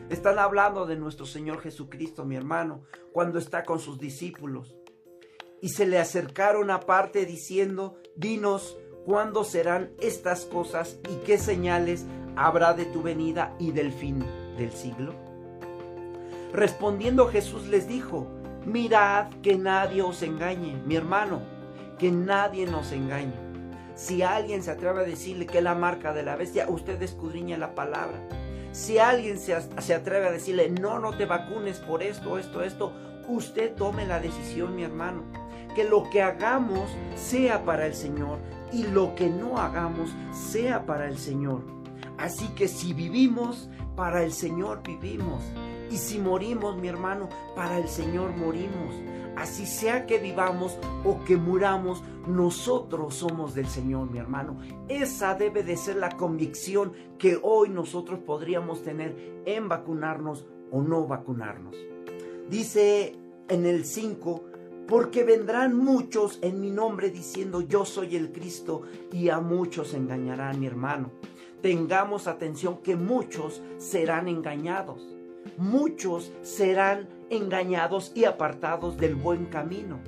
Están 0.09 0.39
hablando 0.39 0.85
de 0.85 0.95
nuestro 0.95 1.25
Señor 1.25 1.59
Jesucristo, 1.59 2.25
mi 2.25 2.35
hermano, 2.35 2.83
cuando 3.11 3.39
está 3.39 3.65
con 3.65 3.79
sus 3.79 3.99
discípulos. 3.99 4.75
Y 5.61 5.69
se 5.69 5.85
le 5.85 5.99
acercaron 5.99 6.71
aparte 6.71 7.25
diciendo, 7.25 7.97
dinos, 8.15 8.77
¿cuándo 9.05 9.43
serán 9.43 9.91
estas 9.99 10.45
cosas 10.45 10.99
y 11.09 11.25
qué 11.25 11.37
señales 11.37 12.05
habrá 12.37 12.73
de 12.73 12.85
tu 12.85 13.01
venida 13.01 13.55
y 13.59 13.71
del 13.71 13.91
fin 13.91 14.23
del 14.57 14.71
siglo? 14.71 15.26
Respondiendo 16.53 17.27
Jesús 17.27 17.67
les 17.67 17.87
dijo, 17.87 18.27
mirad 18.65 19.27
que 19.41 19.57
nadie 19.57 20.01
os 20.01 20.21
engañe, 20.21 20.81
mi 20.85 20.95
hermano, 20.95 21.41
que 21.99 22.11
nadie 22.11 22.65
nos 22.65 22.91
engañe. 22.91 23.33
Si 23.95 24.21
alguien 24.21 24.61
se 24.63 24.71
atreve 24.71 25.01
a 25.01 25.07
decirle 25.07 25.47
que 25.47 25.57
es 25.57 25.63
la 25.63 25.75
marca 25.75 26.13
de 26.13 26.23
la 26.23 26.35
bestia, 26.35 26.69
usted 26.69 27.01
escudriña 27.01 27.57
la 27.57 27.73
palabra. 27.73 28.19
Si 28.71 28.99
alguien 28.99 29.39
se, 29.39 29.57
se 29.81 29.95
atreve 29.95 30.27
a 30.27 30.31
decirle, 30.31 30.69
no, 30.69 30.99
no 30.99 31.17
te 31.17 31.25
vacunes 31.25 31.79
por 31.79 32.03
esto, 32.03 32.37
esto, 32.37 32.61
esto, 32.61 32.93
usted 33.27 33.73
tome 33.73 34.05
la 34.05 34.19
decisión, 34.19 34.75
mi 34.75 34.83
hermano. 34.83 35.23
Que 35.75 35.83
lo 35.83 36.09
que 36.09 36.21
hagamos 36.21 36.89
sea 37.15 37.65
para 37.65 37.87
el 37.87 37.95
Señor 37.95 38.37
y 38.71 38.83
lo 38.83 39.15
que 39.15 39.29
no 39.29 39.57
hagamos 39.57 40.11
sea 40.31 40.85
para 40.85 41.07
el 41.07 41.17
Señor. 41.17 41.63
Así 42.17 42.47
que 42.49 42.67
si 42.67 42.93
vivimos, 42.93 43.69
para 43.95 44.23
el 44.23 44.31
Señor 44.31 44.83
vivimos. 44.83 45.43
Y 45.89 45.97
si 45.97 46.19
morimos, 46.19 46.77
mi 46.77 46.87
hermano, 46.87 47.29
para 47.55 47.77
el 47.77 47.87
Señor 47.87 48.35
morimos. 48.35 48.95
Así 49.35 49.67
sea 49.67 50.07
que 50.07 50.17
vivamos 50.17 50.79
o 51.05 51.23
que 51.23 51.37
muramos, 51.37 52.03
nosotros 52.25 53.13
somos 53.13 53.53
del 53.53 53.67
Señor, 53.67 54.09
mi 54.09 54.17
hermano. 54.17 54.59
Esa 54.89 55.35
debe 55.35 55.63
de 55.63 55.77
ser 55.77 55.97
la 55.97 56.09
convicción 56.09 56.93
que 57.19 57.39
hoy 57.41 57.69
nosotros 57.69 58.19
podríamos 58.19 58.81
tener 58.81 59.43
en 59.45 59.69
vacunarnos 59.69 60.45
o 60.71 60.81
no 60.81 61.05
vacunarnos. 61.07 61.75
Dice 62.49 63.15
en 63.47 63.65
el 63.65 63.85
5, 63.85 64.43
porque 64.87 65.23
vendrán 65.23 65.75
muchos 65.75 66.39
en 66.41 66.59
mi 66.59 66.71
nombre 66.71 67.09
diciendo 67.11 67.61
yo 67.61 67.85
soy 67.85 68.15
el 68.15 68.31
Cristo 68.31 68.83
y 69.11 69.29
a 69.29 69.39
muchos 69.39 69.93
engañarán, 69.93 70.59
mi 70.59 70.65
hermano. 70.65 71.11
Tengamos 71.61 72.27
atención 72.27 72.77
que 72.81 72.95
muchos 72.95 73.61
serán 73.77 74.27
engañados. 74.27 75.16
Muchos 75.57 76.31
serán 76.41 77.07
engañados 77.29 78.11
y 78.15 78.25
apartados 78.25 78.97
del 78.97 79.15
buen 79.15 79.45
camino. 79.45 79.99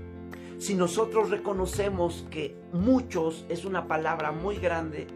Si 0.58 0.76
nosotros 0.76 1.30
reconocemos 1.30 2.26
que 2.30 2.58
muchos 2.74 3.46
es 3.48 3.64
una 3.64 3.88
palabra 3.88 4.32
muy 4.32 4.58
grande, 4.58 5.08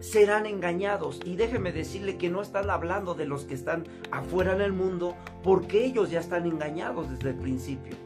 serán 0.00 0.46
engañados. 0.46 1.20
Y 1.24 1.36
déjeme 1.36 1.72
decirle 1.72 2.16
que 2.16 2.30
no 2.30 2.42
están 2.42 2.70
hablando 2.70 3.14
de 3.14 3.26
los 3.26 3.44
que 3.44 3.54
están 3.54 3.84
afuera 4.10 4.54
en 4.54 4.60
el 4.60 4.72
mundo, 4.72 5.16
porque 5.42 5.84
ellos 5.84 6.10
ya 6.10 6.20
están 6.20 6.46
engañados 6.46 7.10
desde 7.10 7.30
el 7.30 7.36
principio. 7.36 7.96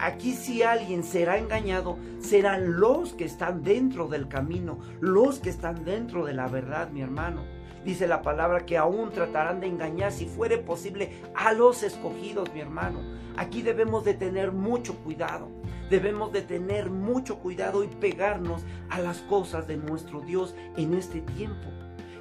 Aquí 0.00 0.32
si 0.34 0.62
alguien 0.62 1.02
será 1.02 1.38
engañado, 1.38 1.98
serán 2.20 2.78
los 2.78 3.14
que 3.14 3.24
están 3.24 3.64
dentro 3.64 4.06
del 4.06 4.28
camino, 4.28 4.78
los 5.00 5.40
que 5.40 5.50
están 5.50 5.84
dentro 5.84 6.24
de 6.24 6.34
la 6.34 6.46
verdad, 6.46 6.90
mi 6.90 7.00
hermano. 7.00 7.57
Dice 7.88 8.06
la 8.06 8.20
palabra 8.20 8.66
que 8.66 8.76
aún 8.76 9.12
tratarán 9.12 9.60
de 9.60 9.66
engañar, 9.66 10.12
si 10.12 10.26
fuere 10.26 10.58
posible, 10.58 11.22
a 11.34 11.54
los 11.54 11.82
escogidos, 11.82 12.52
mi 12.52 12.60
hermano. 12.60 13.00
Aquí 13.38 13.62
debemos 13.62 14.04
de 14.04 14.12
tener 14.12 14.52
mucho 14.52 14.94
cuidado. 14.96 15.48
Debemos 15.88 16.30
de 16.30 16.42
tener 16.42 16.90
mucho 16.90 17.38
cuidado 17.38 17.82
y 17.82 17.86
pegarnos 17.86 18.60
a 18.90 19.00
las 19.00 19.20
cosas 19.22 19.66
de 19.66 19.78
nuestro 19.78 20.20
Dios 20.20 20.54
en 20.76 20.92
este 20.92 21.22
tiempo. 21.22 21.66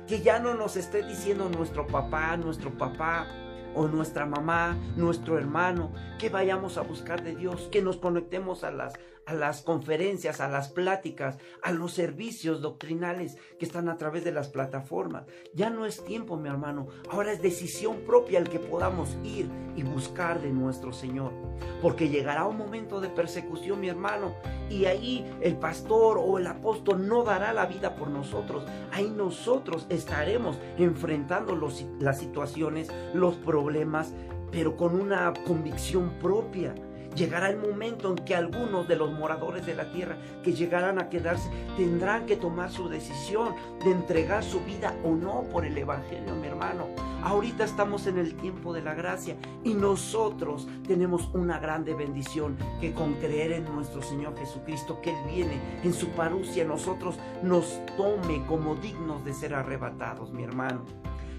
Que 0.08 0.22
ya 0.22 0.40
no 0.40 0.54
nos 0.54 0.78
esté 0.78 1.04
diciendo 1.06 1.50
nuestro 1.50 1.86
papá, 1.86 2.38
nuestro 2.38 2.72
papá, 2.72 3.28
o 3.76 3.90
nuestra 3.90 4.26
mamá, 4.26 4.78
nuestro 4.96 5.38
hermano, 5.38 5.92
que 6.18 6.30
vayamos 6.30 6.78
a 6.78 6.82
buscar 6.82 7.24
de 7.24 7.36
Dios, 7.36 7.68
que 7.74 7.82
nos 7.82 7.98
conectemos 7.98 8.64
a 8.64 8.72
las, 8.72 8.94
a 9.28 9.34
las 9.34 9.62
conferencias, 9.62 10.40
a 10.40 10.48
las 10.48 10.70
pláticas, 10.70 11.38
a 11.62 11.72
los 11.72 11.92
servicios 11.94 12.62
doctrinales 12.62 13.38
que 13.60 13.66
están 13.66 13.90
a 13.90 13.98
través 13.98 14.24
de 14.24 14.32
las 14.32 14.48
plataformas. 14.48 15.26
Ya 15.54 15.70
no 15.70 15.86
es 15.86 16.04
tiempo, 16.04 16.38
mi 16.38 16.48
hermano, 16.48 16.88
ahora 17.12 17.34
es 17.34 17.42
decisión 17.42 17.98
propia 18.08 18.40
el 18.40 18.50
que 18.50 18.60
podamos 18.60 19.18
ir 19.24 19.50
y 19.76 19.84
buscar 19.84 20.42
de 20.42 20.52
nuestro 20.52 20.94
Señor, 20.94 21.34
porque 21.82 22.08
llegará 22.08 22.48
un 22.48 22.58
momento 22.58 23.02
de 23.02 23.10
persecución, 23.10 23.82
mi 23.82 23.90
hermano, 23.90 24.34
y 24.70 24.86
ahí 24.86 25.30
el 25.42 25.58
pastor 25.58 26.18
o 26.18 26.38
el 26.38 26.48
apóstol 26.48 27.08
no 27.08 27.24
dará 27.24 27.52
la 27.52 27.66
vida 27.66 27.96
por 27.96 28.10
nosotros, 28.10 28.64
ahí 28.94 29.10
nosotros 29.10 29.86
estaremos 29.90 30.58
enfrentando 30.78 31.60
las 32.00 32.18
situaciones, 32.18 32.90
los 33.14 33.36
problemas, 33.36 34.14
pero 34.52 34.78
con 34.78 35.00
una 35.00 35.34
convicción 35.46 36.18
propia. 36.22 36.74
Llegará 37.16 37.50
el 37.50 37.58
momento 37.58 38.10
en 38.10 38.16
que 38.16 38.36
algunos 38.36 38.88
de 38.88 38.96
los 38.96 39.12
moradores 39.12 39.66
de 39.66 39.76
la 39.76 39.92
tierra 39.92 40.18
que 40.44 40.54
llegarán 40.54 41.00
a 41.00 41.10
quedarse 41.10 41.50
tendrán 41.76 42.26
que 42.26 42.36
tomar 42.36 42.72
su 42.72 42.90
decisión 42.90 43.56
de 43.84 43.92
entregar 43.92 44.44
su 44.44 44.60
vida 44.62 44.96
o 45.04 45.12
no 45.16 45.44
por 45.52 45.66
el 45.66 45.78
Evangelio, 45.78 46.36
mi 46.36 46.48
hermano. 46.48 46.88
Ahorita 47.24 47.64
estamos 47.64 48.06
en 48.08 48.18
el 48.18 48.36
tiempo 48.36 48.74
de 48.74 48.82
la 48.82 48.94
gracia 48.94 49.36
y 49.64 49.74
nosotros 49.74 50.68
tenemos 50.88 51.30
una 51.34 51.60
grande 51.60 51.94
bendición 51.94 52.56
que 52.80 52.94
con 52.94 53.16
creer 53.16 53.52
en 53.52 53.66
nuestro 53.66 54.02
Señor 54.02 54.38
Jesucristo, 54.38 55.02
que 55.02 55.10
Él 55.10 55.18
viene 55.28 55.60
en 55.84 55.94
su 55.94 56.10
parucia, 56.10 56.64
nosotros 56.64 57.18
nos 57.42 57.82
tome 57.98 58.46
como 58.46 58.76
dignos 58.76 59.26
de 59.26 59.34
ser 59.34 59.56
arrebatados, 59.56 60.32
mi 60.32 60.44
hermano. 60.44 60.86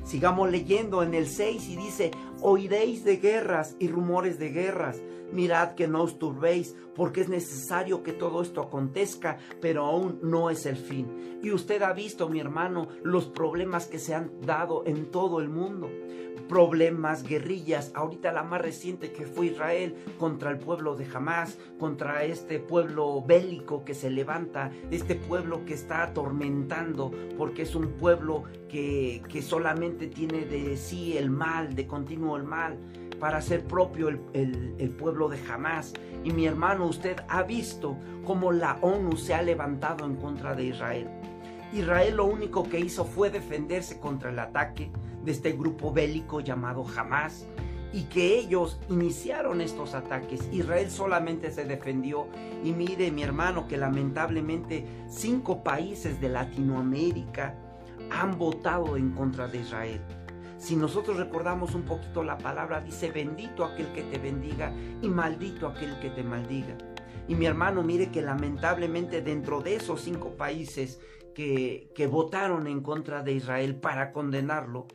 Sigamos 0.05 0.51
leyendo 0.51 1.03
en 1.03 1.13
el 1.13 1.27
6 1.27 1.69
y 1.69 1.77
dice, 1.77 2.11
oiréis 2.41 3.05
de 3.05 3.19
guerras 3.19 3.77
y 3.79 3.89
rumores 3.89 4.39
de 4.39 4.49
guerras. 4.49 4.99
Mirad 5.33 5.75
que 5.75 5.89
no 5.89 6.03
os 6.03 6.19
turbéis, 6.19 6.77
porque 6.95 7.21
es 7.21 7.29
necesario 7.29 8.03
que 8.03 8.13
todo 8.13 8.43
esto 8.43 8.61
acontezca, 8.61 9.39
pero 9.61 9.85
aún 9.85 10.19
no 10.23 10.51
es 10.51 10.67
el 10.67 10.77
fin. 10.77 11.39
Y 11.43 11.53
usted 11.53 11.83
ha 11.83 11.93
visto, 11.93 12.29
mi 12.29 12.41
hermano, 12.41 12.89
los 13.03 13.27
problemas 13.27 13.87
que 13.87 13.99
se 13.99 14.15
han 14.15 14.41
dado 14.41 14.85
en 14.87 15.11
todo 15.11 15.41
el 15.41 15.49
mundo 15.49 15.89
problemas, 16.49 17.23
guerrillas. 17.23 17.93
Ahorita 17.95 18.33
la 18.33 18.43
más 18.43 18.61
reciente 18.61 19.13
que 19.13 19.27
fue 19.27 19.47
Israel 19.47 19.95
contra 20.19 20.51
el 20.51 20.59
pueblo 20.59 20.97
de 20.97 21.07
Hamas, 21.15 21.59
contra 21.79 22.25
este 22.25 22.59
pueblo 22.59 23.23
bélico 23.23 23.85
que 23.85 23.95
se 23.95 24.11
levanta, 24.11 24.73
este 24.91 25.15
pueblo 25.15 25.65
que 25.65 25.75
está 25.75 26.03
atormentando, 26.03 27.13
porque 27.37 27.63
es 27.63 27.75
un 27.75 27.93
pueblo 27.93 28.45
que, 28.69 29.23
que 29.29 29.43
solamente 29.43 30.09
tiene 30.09 30.47
de 30.47 30.77
sí 30.77 31.17
el 31.17 31.31
mal, 31.31 31.75
de 31.75 31.87
continuo 31.87 32.37
el 32.37 32.45
mal 32.45 32.79
para 33.19 33.41
ser 33.41 33.65
propio 33.65 34.09
el, 34.09 34.21
el, 34.79 34.91
pueblo 34.91 35.29
de 35.29 35.39
Hamas. 35.49 35.95
Y 36.25 36.33
mi 36.33 36.47
hermano, 36.47 36.87
usted 36.87 37.17
ha 37.29 37.43
visto 37.43 37.97
cómo 38.25 38.53
la 38.53 38.79
ONU 38.81 39.17
se 39.17 39.35
ha 39.35 39.43
levantado 39.43 40.05
en 40.05 40.17
contra 40.17 40.55
de 40.55 40.65
Israel. 40.65 41.09
Israel 41.73 42.17
lo 42.17 42.25
único 42.25 42.69
que 42.69 42.81
hizo 42.81 43.05
fue 43.05 43.31
defenderse 43.31 43.99
contra 44.01 44.31
el 44.31 44.39
ataque 44.39 44.91
de 45.25 45.33
este 45.33 45.53
grupo 45.53 45.93
bélico 45.93 46.41
llamado 46.41 46.85
Hamas 46.97 47.47
y 47.93 48.05
que 48.05 48.39
ellos 48.39 48.79
iniciaron 48.89 49.61
estos 49.61 49.95
ataques. 49.95 50.49
Israel 50.53 50.91
solamente 50.91 51.51
se 51.51 51.65
defendió 51.65 52.27
y 52.65 52.73
mire 52.73 53.11
mi 53.11 53.23
hermano 53.23 53.67
que 53.67 53.77
lamentablemente 53.77 54.87
cinco 55.09 55.63
países 55.63 56.21
de 56.21 56.29
Latinoamérica 56.29 57.55
han 58.11 58.39
votado 58.39 58.97
en 58.97 59.11
contra 59.11 59.49
de 59.49 59.59
Israel. 59.59 60.01
Si 60.59 60.75
nosotros 60.75 61.17
recordamos 61.17 61.75
un 61.75 61.85
poquito 61.85 62.23
la 62.23 62.37
palabra, 62.37 62.81
dice 62.81 63.11
bendito 63.13 63.65
aquel 63.65 63.93
que 63.93 64.03
te 64.03 64.19
bendiga 64.19 64.75
y 65.01 65.09
maldito 65.09 65.69
aquel 65.69 65.99
que 66.01 66.11
te 66.11 66.25
maldiga. 66.25 66.77
Y 67.29 67.37
mi 67.37 67.47
hermano, 67.47 67.83
mire 67.83 68.11
que 68.11 68.23
lamentablemente 68.23 69.23
dentro 69.23 69.61
de 69.61 69.77
esos 69.77 70.01
cinco 70.01 70.37
países 70.37 71.01
que, 71.35 71.91
que 71.95 72.07
votaron 72.07 72.67
en 72.67 72.81
contra 72.81 73.23
de 73.23 73.33
Israel 73.33 73.77
para 73.77 74.13
condenarlo, 74.13 74.89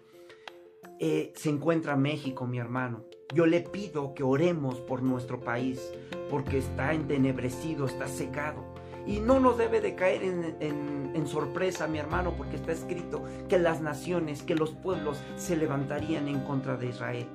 eh, 1.00 1.32
se 1.36 1.50
encuentra 1.50 1.96
México, 1.96 2.46
mi 2.46 2.60
hermano. 2.60 3.06
Yo 3.34 3.46
le 3.46 3.62
pido 3.62 4.14
que 4.14 4.24
oremos 4.24 4.80
por 4.82 5.02
nuestro 5.02 5.40
país, 5.40 5.92
porque 6.30 6.58
está 6.58 6.94
entenebrecido, 6.94 7.86
está 7.86 8.08
secado. 8.08 8.73
Y 9.06 9.20
no 9.20 9.40
nos 9.40 9.58
debe 9.58 9.82
de 9.82 9.96
caer 9.96 10.24
en, 10.24 11.12
en, 11.14 11.28
sorpresa, 11.28 11.88
mi 11.88 11.98
hermano, 12.00 12.34
porque 12.38 12.56
está 12.56 12.72
escrito 12.72 13.24
que 13.50 13.60
las 13.60 13.82
naciones, 13.82 14.44
que 14.44 14.56
los 14.56 14.72
pueblos 14.72 15.18
se 15.36 15.56
levantarían 15.56 16.28
en 16.28 16.42
contra 16.42 16.78
de 16.78 16.88
Israel. 16.88 17.28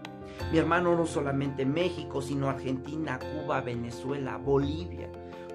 Mi 0.52 0.58
hermano, 0.58 0.94
no 0.94 1.04
solamente 1.04 1.66
México, 1.66 2.22
sino 2.22 2.48
Argentina, 2.48 3.18
Cuba, 3.18 3.60
Venezuela, 3.60 4.36
Bolivia, 4.36 5.08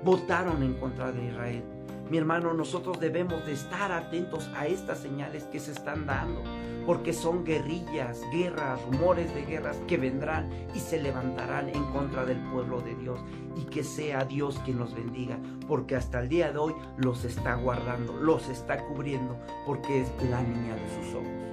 votaron 0.03 0.61
en 0.61 0.73
contra 0.73 1.11
de 1.11 1.25
Israel. 1.25 1.63
Mi 2.09 2.17
hermano, 2.17 2.53
nosotros 2.53 2.99
debemos 2.99 3.45
de 3.45 3.53
estar 3.53 3.91
atentos 3.91 4.49
a 4.55 4.67
estas 4.67 4.99
señales 4.99 5.45
que 5.45 5.59
se 5.59 5.71
están 5.71 6.05
dando, 6.05 6.43
porque 6.85 7.13
son 7.13 7.45
guerrillas, 7.45 8.21
guerras, 8.31 8.81
rumores 8.83 9.33
de 9.33 9.45
guerras 9.45 9.77
que 9.87 9.97
vendrán 9.97 10.49
y 10.75 10.79
se 10.79 11.01
levantarán 11.01 11.69
en 11.69 11.83
contra 11.91 12.25
del 12.25 12.39
pueblo 12.51 12.81
de 12.81 12.95
Dios. 12.95 13.19
Y 13.55 13.65
que 13.65 13.83
sea 13.83 14.25
Dios 14.25 14.59
quien 14.65 14.79
los 14.79 14.93
bendiga, 14.93 15.37
porque 15.67 15.95
hasta 15.95 16.19
el 16.19 16.29
día 16.29 16.51
de 16.51 16.57
hoy 16.57 16.73
los 16.97 17.23
está 17.23 17.55
guardando, 17.55 18.13
los 18.13 18.49
está 18.49 18.85
cubriendo, 18.85 19.37
porque 19.65 20.01
es 20.01 20.11
la 20.29 20.41
niña 20.41 20.75
de 20.75 20.89
sus 20.89 21.15
ojos. 21.15 21.43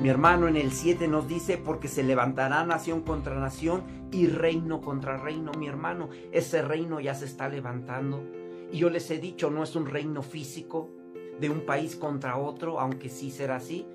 Mi 0.00 0.08
hermano 0.08 0.46
en 0.46 0.56
el 0.56 0.70
7 0.70 1.08
nos 1.08 1.26
dice, 1.26 1.58
porque 1.58 1.88
se 1.88 2.04
levantará 2.04 2.64
nación 2.64 3.02
contra 3.02 3.34
nación 3.34 3.82
y 4.12 4.28
reino 4.28 4.80
contra 4.80 5.16
reino. 5.16 5.50
Mi 5.58 5.66
hermano, 5.66 6.08
ese 6.30 6.62
reino 6.62 7.00
ya 7.00 7.14
se 7.14 7.24
está 7.24 7.48
levantando. 7.48 8.22
Y 8.70 8.78
yo 8.78 8.90
les 8.90 9.10
he 9.10 9.18
dicho, 9.18 9.50
no 9.50 9.62
es 9.62 9.76
un 9.76 9.86
reino 9.86 10.22
físico 10.22 10.90
de 11.40 11.50
un 11.50 11.64
país 11.64 11.96
contra 11.96 12.36
otro, 12.36 12.80
aunque 12.80 13.08
sí 13.08 13.30
será 13.30 13.56
así, 13.56 13.86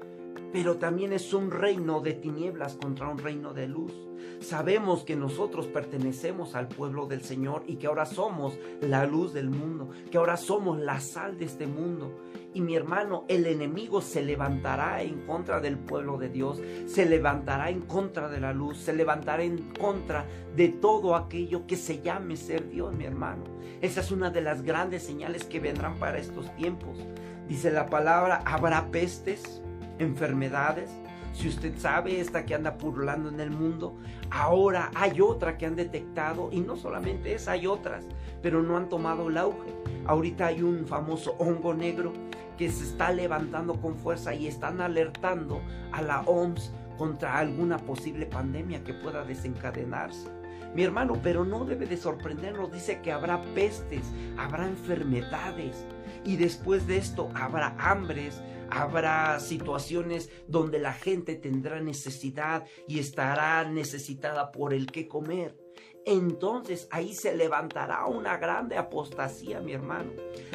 pero 0.53 0.77
también 0.77 1.11
es 1.11 1.33
un 1.33 1.51
reino 1.51 1.99
de 1.99 2.13
tinieblas 2.13 2.75
contra 2.75 3.09
un 3.09 3.17
reino 3.17 3.53
de 3.53 3.67
luz. 3.67 3.91
Sabemos 4.39 5.03
que 5.03 5.17
nosotros 5.17 5.67
pertenecemos 5.67 6.55
al 6.55 6.69
pueblo 6.69 7.07
del 7.07 7.21
Señor 7.23 7.63
y 7.67 7.75
que 7.75 7.87
ahora 7.87 8.05
somos 8.05 8.57
la 8.79 9.05
luz 9.05 9.33
del 9.33 9.49
mundo, 9.49 9.89
que 10.09 10.17
ahora 10.17 10.37
somos 10.37 10.79
la 10.79 11.01
sal 11.01 11.37
de 11.37 11.45
este 11.45 11.67
mundo 11.67 12.13
y 12.53 12.61
mi 12.61 12.75
hermano, 12.75 13.25
el 13.29 13.47
enemigo 13.47 14.01
se 14.01 14.21
levantará 14.21 15.01
en 15.01 15.25
contra 15.25 15.59
del 15.59 15.77
pueblo 15.77 16.17
de 16.17 16.29
Dios, 16.29 16.61
se 16.85 17.05
levantará 17.05 17.69
en 17.71 17.81
contra 17.81 18.29
de 18.29 18.39
la 18.39 18.53
luz, 18.53 18.77
se 18.77 18.93
levantará 18.93 19.43
en 19.43 19.73
contra 19.73 20.25
de 20.55 20.69
todo 20.69 21.15
aquello 21.15 21.65
que 21.65 21.75
se 21.75 22.01
llame 22.01 22.37
ser 22.37 22.69
Dios, 22.69 22.93
mi 22.93 23.05
hermano. 23.05 23.43
Esa 23.81 24.01
es 24.01 24.11
una 24.11 24.29
de 24.29 24.41
las 24.41 24.61
grandes 24.61 25.03
señales 25.03 25.45
que 25.45 25.59
vendrán 25.59 25.97
para 25.97 26.19
estos 26.19 26.55
tiempos. 26.55 26.99
Dice 27.47 27.71
la 27.71 27.87
palabra, 27.87 28.43
habrá 28.45 28.91
pestes, 28.91 29.61
enfermedades, 30.03 30.89
Si 31.33 31.47
usted 31.47 31.75
sabe 31.79 32.21
esta 32.21 32.45
que 32.45 32.53
anda 32.53 32.77
purulando 32.77 33.27
en 33.27 33.39
el 33.39 33.49
mundo, 33.49 33.97
ahora 34.29 34.91
hay 34.93 35.19
otra 35.19 35.57
que 35.57 35.65
han 35.65 35.75
detectado 35.75 36.49
y 36.51 36.59
no 36.59 36.77
solamente 36.77 37.33
esa, 37.33 37.53
hay 37.53 37.65
otras, 37.65 38.05
pero 38.43 38.61
no 38.61 38.77
han 38.77 38.87
tomado 38.87 39.29
el 39.29 39.37
auge. 39.37 39.73
Ahorita 40.05 40.45
hay 40.45 40.61
un 40.61 40.85
famoso 40.85 41.35
hongo 41.39 41.73
negro 41.73 42.13
que 42.55 42.69
se 42.69 42.83
está 42.83 43.11
levantando 43.11 43.81
con 43.81 43.97
fuerza 43.97 44.35
y 44.35 44.47
están 44.47 44.79
alertando 44.79 45.59
a 45.91 46.03
la 46.03 46.21
OMS 46.21 46.71
contra 46.99 47.39
alguna 47.39 47.79
posible 47.79 48.27
pandemia 48.27 48.83
que 48.83 48.93
pueda 48.93 49.23
desencadenarse. 49.25 50.29
Mi 50.75 50.83
hermano, 50.83 51.19
pero 51.21 51.45
no 51.45 51.65
debe 51.65 51.85
de 51.85 51.97
sorprendernos, 51.97 52.71
dice 52.71 52.99
que 53.01 53.11
habrá 53.11 53.41
pestes, 53.55 54.03
habrá 54.37 54.67
enfermedades 54.67 55.85
y 56.23 56.35
después 56.35 56.87
de 56.87 56.97
esto 56.97 57.29
habrá 57.35 57.75
hambres, 57.77 58.41
habrá 58.73 59.39
situaciones 59.39 60.29
donde 60.47 60.79
la 60.79 60.93
gente 60.93 61.35
tendrá 61.35 61.79
necesidad 61.79 62.65
y 62.87 62.99
estará 62.99 63.63
necesitada 63.69 64.51
por 64.51 64.73
el 64.73 64.87
que 64.87 65.07
comer. 65.07 65.57
Entonces 66.05 66.87
ahí 66.91 67.13
se 67.13 67.35
levantará 67.35 68.05
una 68.07 68.37
grande 68.37 68.77
apostasía, 68.77 69.61
mi 69.61 69.73
hermano. 69.73 70.11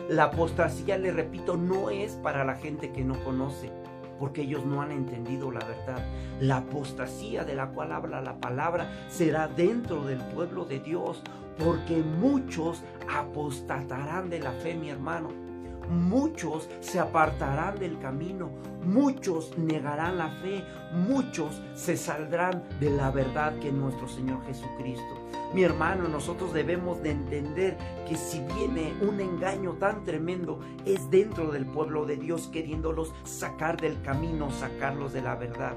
La 0.09 0.25
apostasía, 0.25 0.99
le 0.99 1.13
repito, 1.13 1.57
no 1.57 1.91
es 1.91 2.13
para 2.17 2.45
la 2.45 2.57
gente 2.57 2.93
que 2.93 3.05
no 3.05 3.23
conoce 3.25 3.73
porque 4.19 4.43
ellos 4.43 4.65
no 4.67 4.83
han 4.83 4.91
entendido 4.91 5.53
la 5.53 5.65
verdad. 5.65 6.05
La 6.41 6.59
apostasía 6.59 7.45
de 7.45 7.55
la 7.55 7.69
cual 7.69 7.93
habla 7.93 8.21
la 8.21 8.41
palabra 8.41 8.91
será 9.09 9.47
dentro 9.47 10.05
del 10.05 10.19
pueblo 10.19 10.65
de 10.65 10.81
Dios, 10.81 11.23
porque 11.57 12.03
muchos 12.03 12.83
apostatarán 13.09 14.29
de 14.29 14.41
la 14.41 14.51
fe, 14.51 14.75
mi 14.75 14.91
hermano. 14.91 15.48
Muchos 15.90 16.68
se 16.80 17.00
apartarán 17.00 17.78
del 17.78 17.99
camino, 17.99 18.50
muchos 18.85 19.57
negarán 19.57 20.18
la 20.18 20.30
fe, 20.42 20.62
muchos 20.92 21.62
se 21.75 21.97
saldrán 21.97 22.62
de 22.78 22.90
la 22.90 23.11
verdad 23.11 23.59
que 23.59 23.68
es 23.68 23.75
nuestro 23.75 24.07
Señor 24.07 24.45
Jesucristo. 24.45 25.28
Mi 25.54 25.62
hermano, 25.62 26.07
nosotros 26.09 26.52
debemos 26.52 27.02
de 27.02 27.12
entender 27.12 27.78
que 28.07 28.16
si 28.16 28.40
viene 28.40 28.92
un 29.00 29.18
engaño 29.21 29.73
tan 29.75 30.04
tremendo, 30.04 30.61
es 30.85 31.11
dentro 31.11 31.50
del 31.50 31.64
pueblo 31.64 32.04
de 32.04 32.16
Dios 32.16 32.49
queriéndolos 32.49 33.14
sacar 33.25 33.80
del 33.80 34.00
camino, 34.02 34.50
sacarlos 34.50 35.14
de 35.14 35.23
la 35.23 35.37
verdad. 35.37 35.75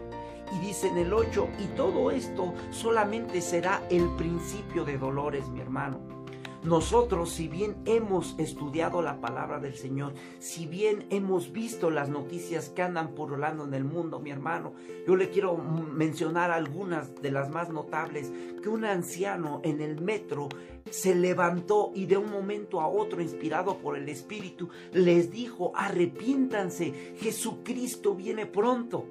Y 0.54 0.60
dice 0.60 0.90
en 0.90 0.98
el 0.98 1.14
8, 1.14 1.48
y 1.60 1.68
todo 1.78 2.12
esto 2.12 2.54
solamente 2.72 3.40
será 3.40 3.82
el 3.90 4.10
principio 4.18 4.84
de 4.84 4.98
dolores, 4.98 5.48
mi 5.48 5.62
hermano. 5.62 6.21
Nosotros, 6.64 7.32
si 7.32 7.48
bien 7.48 7.76
hemos 7.86 8.36
estudiado 8.38 9.02
la 9.02 9.20
palabra 9.20 9.60
del 9.60 9.74
Señor, 9.74 10.14
si 10.38 10.68
bien 10.68 11.08
hemos 11.10 11.52
visto 11.52 11.90
las 11.90 12.08
noticias 12.10 12.70
que 12.70 12.84
andan 12.84 13.16
purulando 13.16 13.64
en 13.64 13.74
el 13.74 13.84
mundo, 13.84 14.20
mi 14.20 14.30
hermano, 14.30 14.74
yo 15.08 15.16
le 15.16 15.32
quiero 15.32 15.58
mencionar 15.58 16.52
algunas 16.52 17.16
de 17.16 17.32
las 17.32 17.50
más 17.50 17.70
notables, 17.70 18.32
que 18.62 18.70
un 18.70 18.86
anciano 18.86 19.60
en 19.64 19.82
el 19.82 20.02
metro 20.02 20.50
se 20.92 21.16
levantó 21.16 21.92
y 21.96 22.06
de 22.06 22.18
un 22.18 22.30
momento 22.30 22.80
a 22.80 22.88
otro, 22.88 23.24
inspirado 23.24 23.80
por 23.80 23.98
el 23.98 24.08
Espíritu, 24.08 24.70
les 24.94 25.32
dijo, 25.32 25.72
arrepiéntanse, 25.76 27.16
Jesucristo 27.18 28.14
viene 28.14 28.46
pronto. 28.46 29.08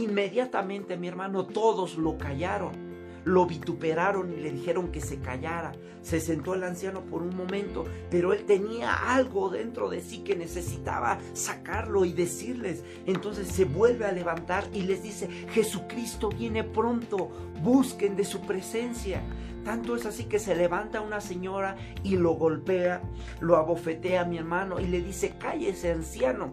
Inmediatamente, 0.00 0.96
mi 0.96 1.06
hermano, 1.06 1.46
todos 1.46 1.96
lo 1.96 2.18
callaron 2.18 2.85
lo 3.26 3.44
vituperaron 3.44 4.32
y 4.32 4.36
le 4.36 4.52
dijeron 4.52 4.92
que 4.92 5.00
se 5.00 5.18
callara. 5.18 5.72
Se 6.00 6.20
sentó 6.20 6.54
el 6.54 6.62
anciano 6.62 7.00
por 7.00 7.22
un 7.22 7.36
momento, 7.36 7.84
pero 8.08 8.32
él 8.32 8.44
tenía 8.44 9.12
algo 9.12 9.50
dentro 9.50 9.90
de 9.90 10.00
sí 10.00 10.18
que 10.18 10.36
necesitaba 10.36 11.18
sacarlo 11.32 12.04
y 12.04 12.12
decirles. 12.12 12.84
Entonces 13.04 13.48
se 13.48 13.64
vuelve 13.64 14.06
a 14.06 14.12
levantar 14.12 14.68
y 14.72 14.82
les 14.82 15.02
dice, 15.02 15.28
Jesucristo 15.50 16.28
viene 16.28 16.62
pronto, 16.62 17.32
busquen 17.64 18.14
de 18.14 18.24
su 18.24 18.42
presencia. 18.42 19.22
Tanto 19.64 19.96
es 19.96 20.06
así 20.06 20.26
que 20.26 20.38
se 20.38 20.54
levanta 20.54 21.00
una 21.00 21.20
señora 21.20 21.76
y 22.04 22.16
lo 22.16 22.34
golpea, 22.34 23.02
lo 23.40 23.56
abofetea 23.56 24.20
a 24.20 24.24
mi 24.24 24.38
hermano 24.38 24.78
y 24.78 24.86
le 24.86 25.02
dice, 25.02 25.34
cállese 25.36 25.90
anciano, 25.90 26.52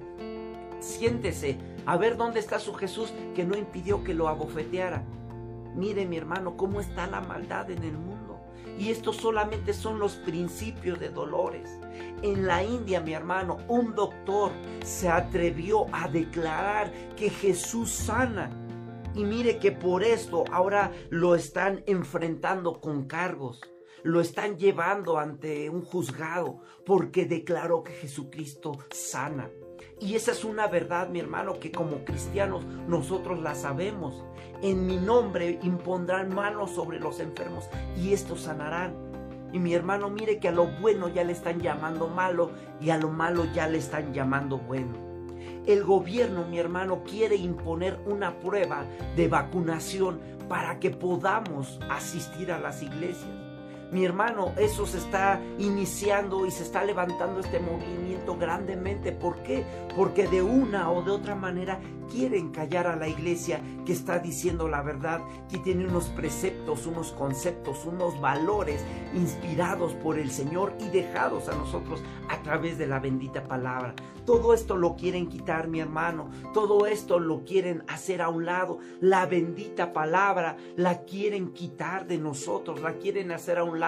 siéntese, 0.80 1.60
a 1.86 1.98
ver 1.98 2.18
dónde 2.18 2.40
está 2.40 2.58
su 2.58 2.74
Jesús 2.74 3.14
que 3.36 3.46
no 3.46 3.56
impidió 3.56 4.04
que 4.04 4.16
lo 4.16 4.28
abofeteara. 4.28 5.04
Mire 5.76 6.06
mi 6.06 6.18
hermano 6.18 6.56
cómo 6.56 6.80
está 6.80 7.08
la 7.08 7.22
maldad 7.22 7.70
en 7.72 7.84
el 7.84 7.98
mundo. 7.98 8.40
Y 8.78 8.90
estos 8.90 9.18
solamente 9.18 9.74
son 9.74 10.00
los 10.00 10.16
principios 10.16 11.00
de 11.00 11.10
dolores. 11.10 11.70
En 12.22 12.48
la 12.48 12.64
India, 12.64 13.02
mi 13.02 13.14
hermano, 13.14 13.58
un 13.68 13.94
doctor 13.94 14.52
se 14.84 15.10
atrevió 15.10 15.86
a 15.94 16.08
declarar 16.08 16.92
que 17.16 17.30
Jesús 17.30 17.90
sana. 17.90 18.50
Y 19.16 19.24
mire 19.26 19.60
que 19.60 19.72
por 19.72 20.04
esto 20.04 20.44
ahora 20.52 20.92
lo 21.10 21.36
están 21.36 21.84
enfrentando 21.86 22.80
con 22.80 23.06
cargos. 23.06 23.62
Lo 24.04 24.20
están 24.20 24.58
llevando 24.58 25.18
ante 25.18 25.70
un 25.70 25.84
juzgado 25.84 26.62
porque 26.86 27.26
declaró 27.26 27.84
que 27.84 27.94
Jesucristo 27.94 28.74
sana. 28.92 29.50
Y 30.00 30.16
esa 30.16 30.32
es 30.32 30.44
una 30.44 30.68
verdad, 30.68 31.08
mi 31.10 31.20
hermano, 31.20 31.60
que 31.60 31.72
como 31.72 32.04
cristianos 32.04 32.66
nosotros 32.66 33.40
la 33.40 33.56
sabemos. 33.56 34.26
En 34.64 34.88
mi 34.88 34.96
nombre 34.96 35.60
impondrán 35.62 36.34
manos 36.34 36.72
sobre 36.72 36.98
los 36.98 37.20
enfermos 37.20 37.66
y 37.98 38.14
estos 38.14 38.44
sanarán. 38.44 38.96
Y 39.52 39.60
mi 39.60 39.74
hermano, 39.74 40.10
mire 40.10 40.40
que 40.40 40.48
a 40.48 40.54
lo 40.54 40.68
bueno 40.80 41.10
ya 41.10 41.26
le 41.26 41.34
están 41.34 41.60
llamando 41.60 42.08
malo 42.08 42.50
y 42.80 42.90
a 42.90 42.98
lo 42.98 43.10
malo 43.10 43.44
ya 43.54 43.68
le 43.68 43.80
están 43.80 44.14
llamando 44.14 44.58
bueno. 44.58 44.94
El 45.68 45.84
gobierno, 45.84 46.46
mi 46.48 46.60
hermano, 46.60 47.04
quiere 47.04 47.36
imponer 47.36 48.00
una 48.06 48.40
prueba 48.40 48.86
de 49.18 49.28
vacunación 49.28 50.22
para 50.48 50.80
que 50.80 50.92
podamos 50.92 51.82
asistir 51.90 52.50
a 52.50 52.58
las 52.58 52.82
iglesias. 52.82 53.43
Mi 53.94 54.06
hermano, 54.06 54.54
eso 54.58 54.88
se 54.88 54.98
está 54.98 55.40
iniciando 55.60 56.48
y 56.48 56.52
se 56.52 56.64
está 56.64 56.84
levantando 56.84 57.42
este 57.42 57.60
movimiento 57.60 58.36
grandemente. 58.36 59.12
¿Por 59.12 59.44
qué? 59.44 59.64
Porque 59.96 60.28
de 60.28 60.42
una 60.42 60.90
o 60.90 61.04
de 61.04 61.12
otra 61.12 61.36
manera 61.36 61.80
quieren 62.10 62.50
callar 62.50 62.88
a 62.88 62.96
la 62.96 63.08
iglesia 63.08 63.62
que 63.86 63.94
está 63.94 64.18
diciendo 64.18 64.68
la 64.68 64.82
verdad, 64.82 65.22
que 65.48 65.60
tiene 65.60 65.86
unos 65.86 66.06
preceptos, 66.06 66.88
unos 66.88 67.12
conceptos, 67.12 67.86
unos 67.86 68.20
valores 68.20 68.84
inspirados 69.14 69.94
por 69.94 70.18
el 70.18 70.32
Señor 70.32 70.74
y 70.80 70.90
dejados 70.90 71.48
a 71.48 71.56
nosotros 71.56 72.02
a 72.30 72.42
través 72.42 72.80
de 72.80 72.88
la 72.88 73.00
bendita 73.00 73.44
palabra. 73.44 73.94
Todo 74.26 74.54
esto 74.54 74.78
lo 74.78 74.96
quieren 74.96 75.28
quitar, 75.28 75.68
mi 75.68 75.82
hermano. 75.82 76.30
Todo 76.54 76.88
esto 76.88 77.20
lo 77.20 77.44
quieren 77.44 77.84
hacer 77.90 78.22
a 78.22 78.30
un 78.30 78.46
lado. 78.46 78.80
La 79.02 79.26
bendita 79.26 79.92
palabra 79.92 80.56
la 80.78 81.04
quieren 81.04 81.52
quitar 81.52 82.08
de 82.08 82.18
nosotros, 82.18 82.82
la 82.82 82.94
quieren 82.94 83.32
hacer 83.32 83.58
a 83.58 83.64
un 83.64 83.80
lado 83.80 83.83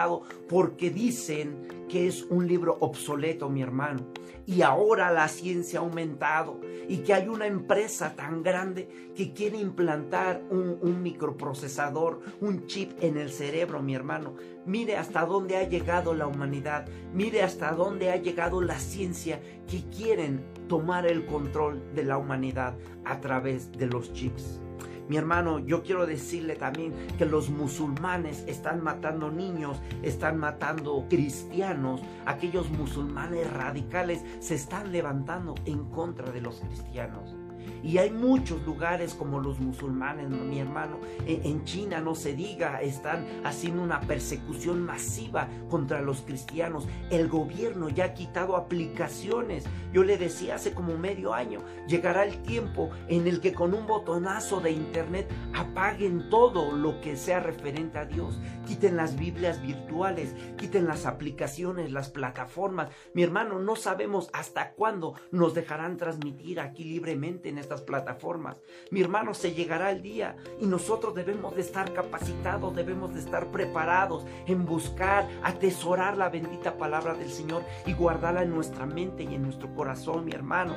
porque 0.47 0.89
dicen 0.89 1.86
que 1.89 2.08
es 2.08 2.23
un 2.23 2.47
libro 2.47 2.77
obsoleto, 2.79 3.49
mi 3.49 3.62
hermano 3.62 4.12
y 4.47 4.62
ahora 4.62 5.12
la 5.12 5.27
ciencia 5.27 5.79
ha 5.79 5.84
aumentado 5.84 6.60
y 6.88 6.97
que 6.97 7.13
hay 7.13 7.27
una 7.27 7.47
empresa 7.47 8.15
tan 8.15 8.43
grande 8.43 9.12
que 9.15 9.34
quiere 9.34 9.58
implantar 9.58 10.43
un, 10.49 11.01
microprocesador, 11.01 12.21
un 12.41 12.67
chip 12.67 12.91
en 13.01 13.17
el 13.17 13.31
cerebro, 13.31 13.81
mi 13.81 13.95
hermano. 13.95 14.36
Mire 14.65 14.97
hasta 14.97 15.25
dónde 15.25 15.58
ha 15.58 15.67
llegado 15.67 16.13
la 16.13 16.27
humanidad, 16.27 16.88
mire 17.13 17.41
hasta 17.41 17.71
dónde 17.71 18.12
ha 18.12 18.17
llegado 18.17 18.62
la 18.62 18.79
ciencia 18.79 19.39
que 19.67 19.84
quieren 19.89 20.45
tomar 20.67 21.05
el 21.08 21.25
control 21.25 21.81
de 21.95 22.03
la 22.03 22.17
humanidad 22.17 22.75
a 23.03 23.19
través 23.19 23.71
de 23.71 23.88
los 23.88 24.13
chips. 24.13 24.60
Mi 25.07 25.17
hermano, 25.17 25.59
yo 25.59 25.83
quiero 25.83 26.05
decirle 26.05 26.55
también 26.55 26.93
que 27.17 27.25
los 27.25 27.49
musulmanes 27.49 28.43
están 28.47 28.83
matando 28.83 29.31
niños, 29.31 29.77
están 30.01 30.37
matando 30.37 31.05
cristianos. 31.09 32.01
Aquellos 32.25 32.69
musulmanes 32.71 33.51
radicales 33.53 34.23
se 34.39 34.55
están 34.55 34.91
levantando 34.91 35.55
en 35.65 35.85
contra 35.91 36.31
de 36.31 36.41
los 36.41 36.61
cristianos. 36.61 37.35
Y 37.84 37.97
hay 37.97 38.12
muchos 38.12 38.63
lugares 38.63 39.13
como 39.13 39.39
los 39.39 39.60
musulmanes, 39.60 40.30
mi 40.30 40.60
hermano. 40.60 40.99
En 41.25 41.63
China, 41.63 42.01
no 42.01 42.15
se 42.15 42.36
diga, 42.36 42.82
están 42.82 43.25
haciendo 43.43 43.84
una 43.84 44.01
persecución 44.01 44.84
masiva 44.84 45.47
contra 45.69 46.01
los 46.01 46.21
cristianos. 46.21 46.88
El 47.10 47.28
gobierno 47.28 47.89
ya 47.89 48.06
ha 48.06 48.13
quitado 48.13 48.56
aplicaciones. 48.56 49.65
Yo 49.93 50.04
le 50.04 50.17
decía 50.17 50.56
hace 50.56 50.73
como 50.73 50.97
medio 50.97 51.34
año, 51.34 51.60
llegará 51.88 52.25
el 52.25 52.41
tiempo 52.41 52.89
en 53.08 53.28
el 53.28 53.39
que 53.39 53.54
con 53.54 53.73
un 53.73 53.88
botonazo 53.88 54.60
de 54.60 54.71
internet 54.71 55.32
apaguen 55.54 56.30
todo 56.30 56.71
lo 56.71 56.99
que 57.01 57.15
sea 57.15 57.39
referente 57.39 57.97
a 57.97 58.06
Dios. 58.06 58.39
Quiten 58.67 58.97
las 58.97 59.17
Biblias 59.17 59.62
virtuales, 59.62 60.36
quiten 60.58 60.86
las 60.88 61.06
aplicaciones, 61.06 61.91
las 61.91 62.10
plataformas. 62.10 62.89
Mi 63.13 63.23
hermano, 63.23 63.60
no 63.60 63.75
sabemos 63.75 64.30
hasta 64.34 64.71
cuándo 64.71 65.13
nos 65.32 65.54
dejarán 65.54 65.97
transmitir 65.97 66.60
aquí 66.60 66.84
libremente 66.84 67.49
en 67.55 67.59
estas 67.59 67.81
plataformas. 67.81 68.61
Mi 68.91 69.01
hermano, 69.01 69.33
se 69.33 69.53
llegará 69.53 69.91
el 69.91 70.01
día 70.01 70.35
y 70.59 70.65
nosotros 70.65 71.15
debemos 71.15 71.55
de 71.55 71.61
estar 71.61 71.93
capacitados, 71.93 72.75
debemos 72.75 73.13
de 73.13 73.21
estar 73.21 73.47
preparados 73.47 74.25
en 74.45 74.65
buscar, 74.65 75.27
atesorar 75.41 76.17
la 76.17 76.29
bendita 76.29 76.77
palabra 76.77 77.13
del 77.13 77.31
Señor 77.31 77.63
y 77.85 77.93
guardarla 77.93 78.43
en 78.43 78.53
nuestra 78.53 78.85
mente 78.85 79.23
y 79.23 79.35
en 79.35 79.43
nuestro 79.43 79.73
corazón, 79.73 80.25
mi 80.25 80.33
hermano. 80.33 80.75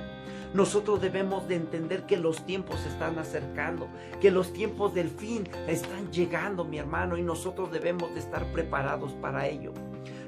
Nosotros 0.54 1.00
debemos 1.00 1.48
de 1.48 1.56
entender 1.56 2.06
que 2.06 2.16
los 2.16 2.46
tiempos 2.46 2.80
se 2.80 2.88
están 2.88 3.18
acercando, 3.18 3.88
que 4.20 4.30
los 4.30 4.52
tiempos 4.52 4.94
del 4.94 5.10
fin 5.10 5.48
están 5.66 6.10
llegando, 6.12 6.64
mi 6.64 6.78
hermano, 6.78 7.18
y 7.18 7.22
nosotros 7.22 7.70
debemos 7.70 8.14
de 8.14 8.20
estar 8.20 8.50
preparados 8.52 9.12
para 9.14 9.46
ello. 9.46 9.72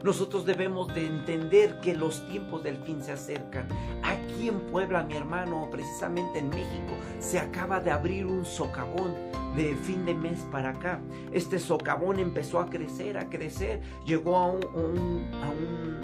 Nosotros 0.02 0.46
debemos 0.46 0.88
de 0.94 1.06
entender 1.06 1.78
que 1.80 1.94
los 1.94 2.26
tiempos 2.28 2.62
del 2.62 2.78
fin 2.78 3.02
se 3.02 3.12
acercan. 3.12 3.68
Aquí 4.02 4.48
en 4.48 4.60
Puebla, 4.60 5.02
mi 5.02 5.14
hermano, 5.14 5.68
precisamente 5.70 6.38
en 6.38 6.48
México, 6.48 6.94
se 7.18 7.38
acaba 7.38 7.80
de 7.80 7.90
abrir 7.90 8.24
un 8.24 8.46
socavón 8.46 9.14
de 9.54 9.74
fin 9.74 10.06
de 10.06 10.14
mes 10.14 10.38
para 10.50 10.70
acá. 10.70 11.00
Este 11.32 11.58
socavón 11.58 12.18
empezó 12.18 12.60
a 12.60 12.70
crecer, 12.70 13.18
a 13.18 13.28
crecer, 13.28 13.80
llegó 14.06 14.38
a, 14.38 14.46
a 14.46 15.50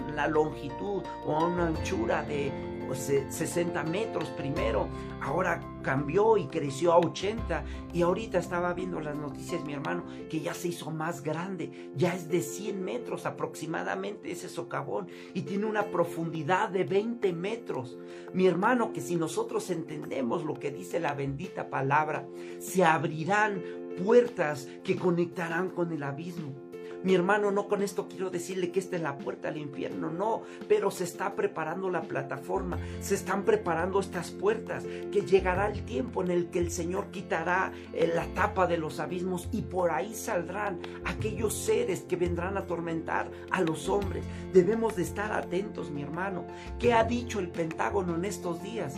una 0.09 0.27
longitud 0.27 1.01
o 1.25 1.35
a 1.35 1.47
una 1.47 1.67
anchura 1.67 2.23
de 2.23 2.76
60 2.95 3.83
metros 3.83 4.29
primero, 4.29 4.87
ahora 5.21 5.61
cambió 5.81 6.37
y 6.37 6.47
creció 6.47 6.91
a 6.91 6.97
80 6.97 7.63
y 7.93 8.01
ahorita 8.01 8.39
estaba 8.39 8.73
viendo 8.73 8.99
las 8.99 9.15
noticias 9.15 9.63
mi 9.63 9.73
hermano 9.73 10.03
que 10.29 10.41
ya 10.41 10.53
se 10.53 10.69
hizo 10.69 10.91
más 10.91 11.23
grande, 11.23 11.91
ya 11.95 12.13
es 12.13 12.29
de 12.29 12.41
100 12.41 12.83
metros 12.83 13.25
aproximadamente 13.25 14.31
ese 14.31 14.49
socavón. 14.49 15.07
Y 15.33 15.41
tiene 15.41 15.65
una 15.65 15.85
profundidad 15.85 16.69
de 16.69 16.83
20 16.83 17.33
metros. 17.33 17.97
Mi 18.33 18.47
hermano, 18.47 18.93
que 18.93 19.01
si 19.01 19.15
nosotros 19.15 19.69
entendemos 19.69 20.43
lo 20.43 20.55
que 20.55 20.71
dice 20.71 20.99
la 20.99 21.13
bendita 21.13 21.69
palabra, 21.69 22.27
se 22.59 22.83
abrirán 22.83 23.61
puertas 24.03 24.67
que 24.83 24.95
conectarán 24.95 25.69
con 25.69 25.91
el 25.91 26.03
abismo 26.03 26.66
mi 27.03 27.13
hermano, 27.13 27.51
no 27.51 27.67
con 27.67 27.83
esto 27.83 28.07
quiero 28.07 28.29
decirle 28.29 28.71
que 28.71 28.79
esta 28.79 28.95
es 28.95 29.01
la 29.01 29.17
puerta 29.17 29.49
al 29.49 29.57
infierno, 29.57 30.11
no, 30.11 30.43
pero 30.67 30.91
se 30.91 31.03
está 31.03 31.35
preparando 31.35 31.89
la 31.89 32.01
plataforma, 32.01 32.79
se 33.01 33.15
están 33.15 33.43
preparando 33.43 33.99
estas 33.99 34.31
puertas, 34.31 34.83
que 35.11 35.21
llegará 35.21 35.67
el 35.67 35.83
tiempo 35.83 36.23
en 36.23 36.31
el 36.31 36.49
que 36.49 36.59
el 36.59 36.71
Señor 36.71 37.07
quitará 37.11 37.71
eh, 37.93 38.11
la 38.13 38.25
tapa 38.33 38.67
de 38.67 38.77
los 38.77 38.99
abismos 38.99 39.47
y 39.51 39.61
por 39.61 39.91
ahí 39.91 40.13
saldrán 40.13 40.79
aquellos 41.05 41.53
seres 41.53 42.01
que 42.01 42.15
vendrán 42.15 42.57
a 42.57 42.61
atormentar 42.61 43.29
a 43.51 43.61
los 43.61 43.89
hombres. 43.89 44.25
Debemos 44.53 44.95
de 44.95 45.03
estar 45.03 45.31
atentos, 45.31 45.91
mi 45.91 46.01
hermano. 46.01 46.45
¿Qué 46.79 46.93
ha 46.93 47.03
dicho 47.03 47.39
el 47.39 47.49
Pentágono 47.49 48.15
en 48.15 48.25
estos 48.25 48.61
días? 48.61 48.95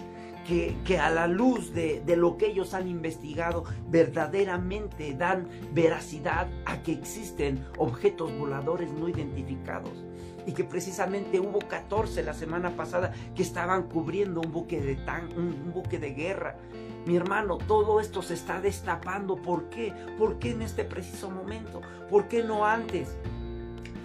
Que, 0.84 0.98
a 0.98 1.12
la 1.12 1.28
luz 1.28 1.74
de, 1.74 2.02
de, 2.06 2.16
lo 2.16 2.38
que 2.38 2.48
ellos 2.48 2.74
han 2.74 2.88
investigado 2.88 3.66
verdaderamente 3.88 5.14
dan 5.14 5.48
veracidad 5.74 6.48
a 6.66 6.82
que 6.82 6.92
existen 6.92 7.64
objetos 7.78 8.36
voladores 8.36 8.92
no 8.92 9.08
identificados 9.08 10.04
y 10.48 10.54
que 10.54 10.64
precisamente 10.64 11.40
hubo 11.40 11.60
14 11.60 12.24
la 12.24 12.34
semana 12.34 12.76
pasada 12.76 13.14
que 13.36 13.44
estaban 13.44 13.84
cubriendo 13.84 14.42
un 14.42 14.52
buque 14.52 14.82
de 14.82 14.96
tan, 14.96 15.32
un, 15.38 15.72
buque 15.72 16.00
de 16.00 16.14
guerra. 16.14 16.58
Mi 17.06 17.16
hermano, 17.16 17.60
todo 17.60 18.00
esto 18.00 18.24
se 18.24 18.34
está 18.34 18.60
destapando. 18.60 19.36
¿Por 19.36 19.70
qué? 19.70 19.94
¿Por 20.18 20.40
qué 20.40 20.52
en 20.52 20.64
este 20.64 20.84
preciso 20.84 21.30
momento? 21.30 21.82
¿Por 22.10 22.28
qué 22.28 22.44
no 22.44 22.66
antes? 22.66 23.16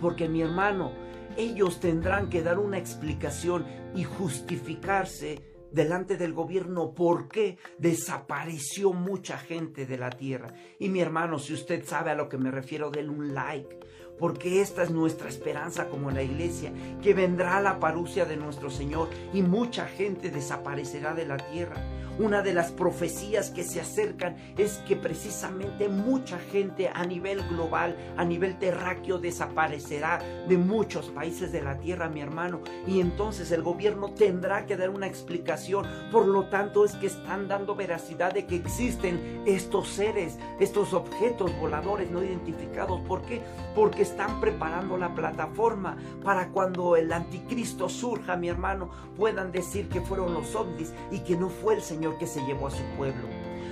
Porque 0.02 0.28
mi 0.28 0.42
hermano, 0.42 0.92
ellos 1.38 1.80
tendrán 1.80 2.28
que 2.28 2.42
dar 2.42 2.58
una 2.58 2.76
explicación 2.76 3.64
y 3.94 4.04
justificarse 4.04 5.53
delante 5.74 6.16
del 6.16 6.32
gobierno 6.32 6.94
por 6.94 7.28
qué 7.28 7.58
desapareció 7.78 8.92
mucha 8.92 9.36
gente 9.36 9.86
de 9.86 9.98
la 9.98 10.10
tierra. 10.10 10.54
Y 10.78 10.88
mi 10.88 11.00
hermano, 11.00 11.38
si 11.38 11.52
usted 11.52 11.84
sabe 11.84 12.12
a 12.12 12.14
lo 12.14 12.28
que 12.28 12.38
me 12.38 12.50
refiero, 12.50 12.90
denle 12.90 13.10
un 13.10 13.34
like. 13.34 13.80
Porque 14.18 14.60
esta 14.60 14.84
es 14.84 14.90
nuestra 14.90 15.28
esperanza 15.28 15.88
como 15.88 16.12
la 16.12 16.22
iglesia, 16.22 16.72
que 17.02 17.14
vendrá 17.14 17.60
la 17.60 17.80
parucia 17.80 18.24
de 18.24 18.36
nuestro 18.36 18.70
Señor 18.70 19.08
y 19.32 19.42
mucha 19.42 19.86
gente 19.86 20.30
desaparecerá 20.30 21.14
de 21.14 21.26
la 21.26 21.36
tierra. 21.36 21.82
Una 22.16 22.42
de 22.42 22.54
las 22.54 22.70
profecías 22.70 23.50
que 23.50 23.64
se 23.64 23.80
acercan 23.80 24.36
es 24.56 24.78
que 24.86 24.94
precisamente 24.94 25.88
mucha 25.88 26.38
gente 26.38 26.88
a 26.88 27.04
nivel 27.04 27.42
global, 27.48 27.96
a 28.16 28.24
nivel 28.24 28.56
terráqueo, 28.56 29.18
desaparecerá 29.18 30.20
de 30.48 30.56
muchos 30.56 31.06
países 31.06 31.50
de 31.50 31.60
la 31.60 31.76
tierra, 31.78 32.08
mi 32.08 32.20
hermano. 32.20 32.60
Y 32.86 33.00
entonces 33.00 33.50
el 33.50 33.64
gobierno 33.64 34.12
tendrá 34.12 34.64
que 34.64 34.76
dar 34.76 34.90
una 34.90 35.08
explicación. 35.08 35.88
Por 36.12 36.26
lo 36.26 36.44
tanto, 36.44 36.84
es 36.84 36.92
que 36.92 37.08
están 37.08 37.48
dando 37.48 37.74
veracidad 37.74 38.32
de 38.32 38.46
que 38.46 38.54
existen 38.54 39.42
estos 39.44 39.88
seres, 39.88 40.38
estos 40.60 40.94
objetos 40.94 41.50
voladores 41.58 42.12
no 42.12 42.22
identificados. 42.22 43.00
¿Por 43.08 43.22
qué? 43.22 43.42
Porque 43.74 44.02
están 44.02 44.40
preparando 44.40 44.96
la 44.96 45.12
plataforma 45.16 45.96
para 46.22 46.50
cuando 46.50 46.94
el 46.94 47.12
anticristo 47.12 47.88
surja, 47.88 48.36
mi 48.36 48.48
hermano, 48.48 48.90
puedan 49.16 49.50
decir 49.50 49.88
que 49.88 50.00
fueron 50.00 50.32
los 50.32 50.54
ovnis 50.54 50.92
y 51.10 51.18
que 51.20 51.36
no 51.36 51.48
fue 51.48 51.74
el 51.74 51.82
Señor 51.82 52.03
que 52.18 52.26
se 52.26 52.44
llevó 52.44 52.68
a 52.68 52.70
su 52.70 52.82
pueblo. 52.96 53.28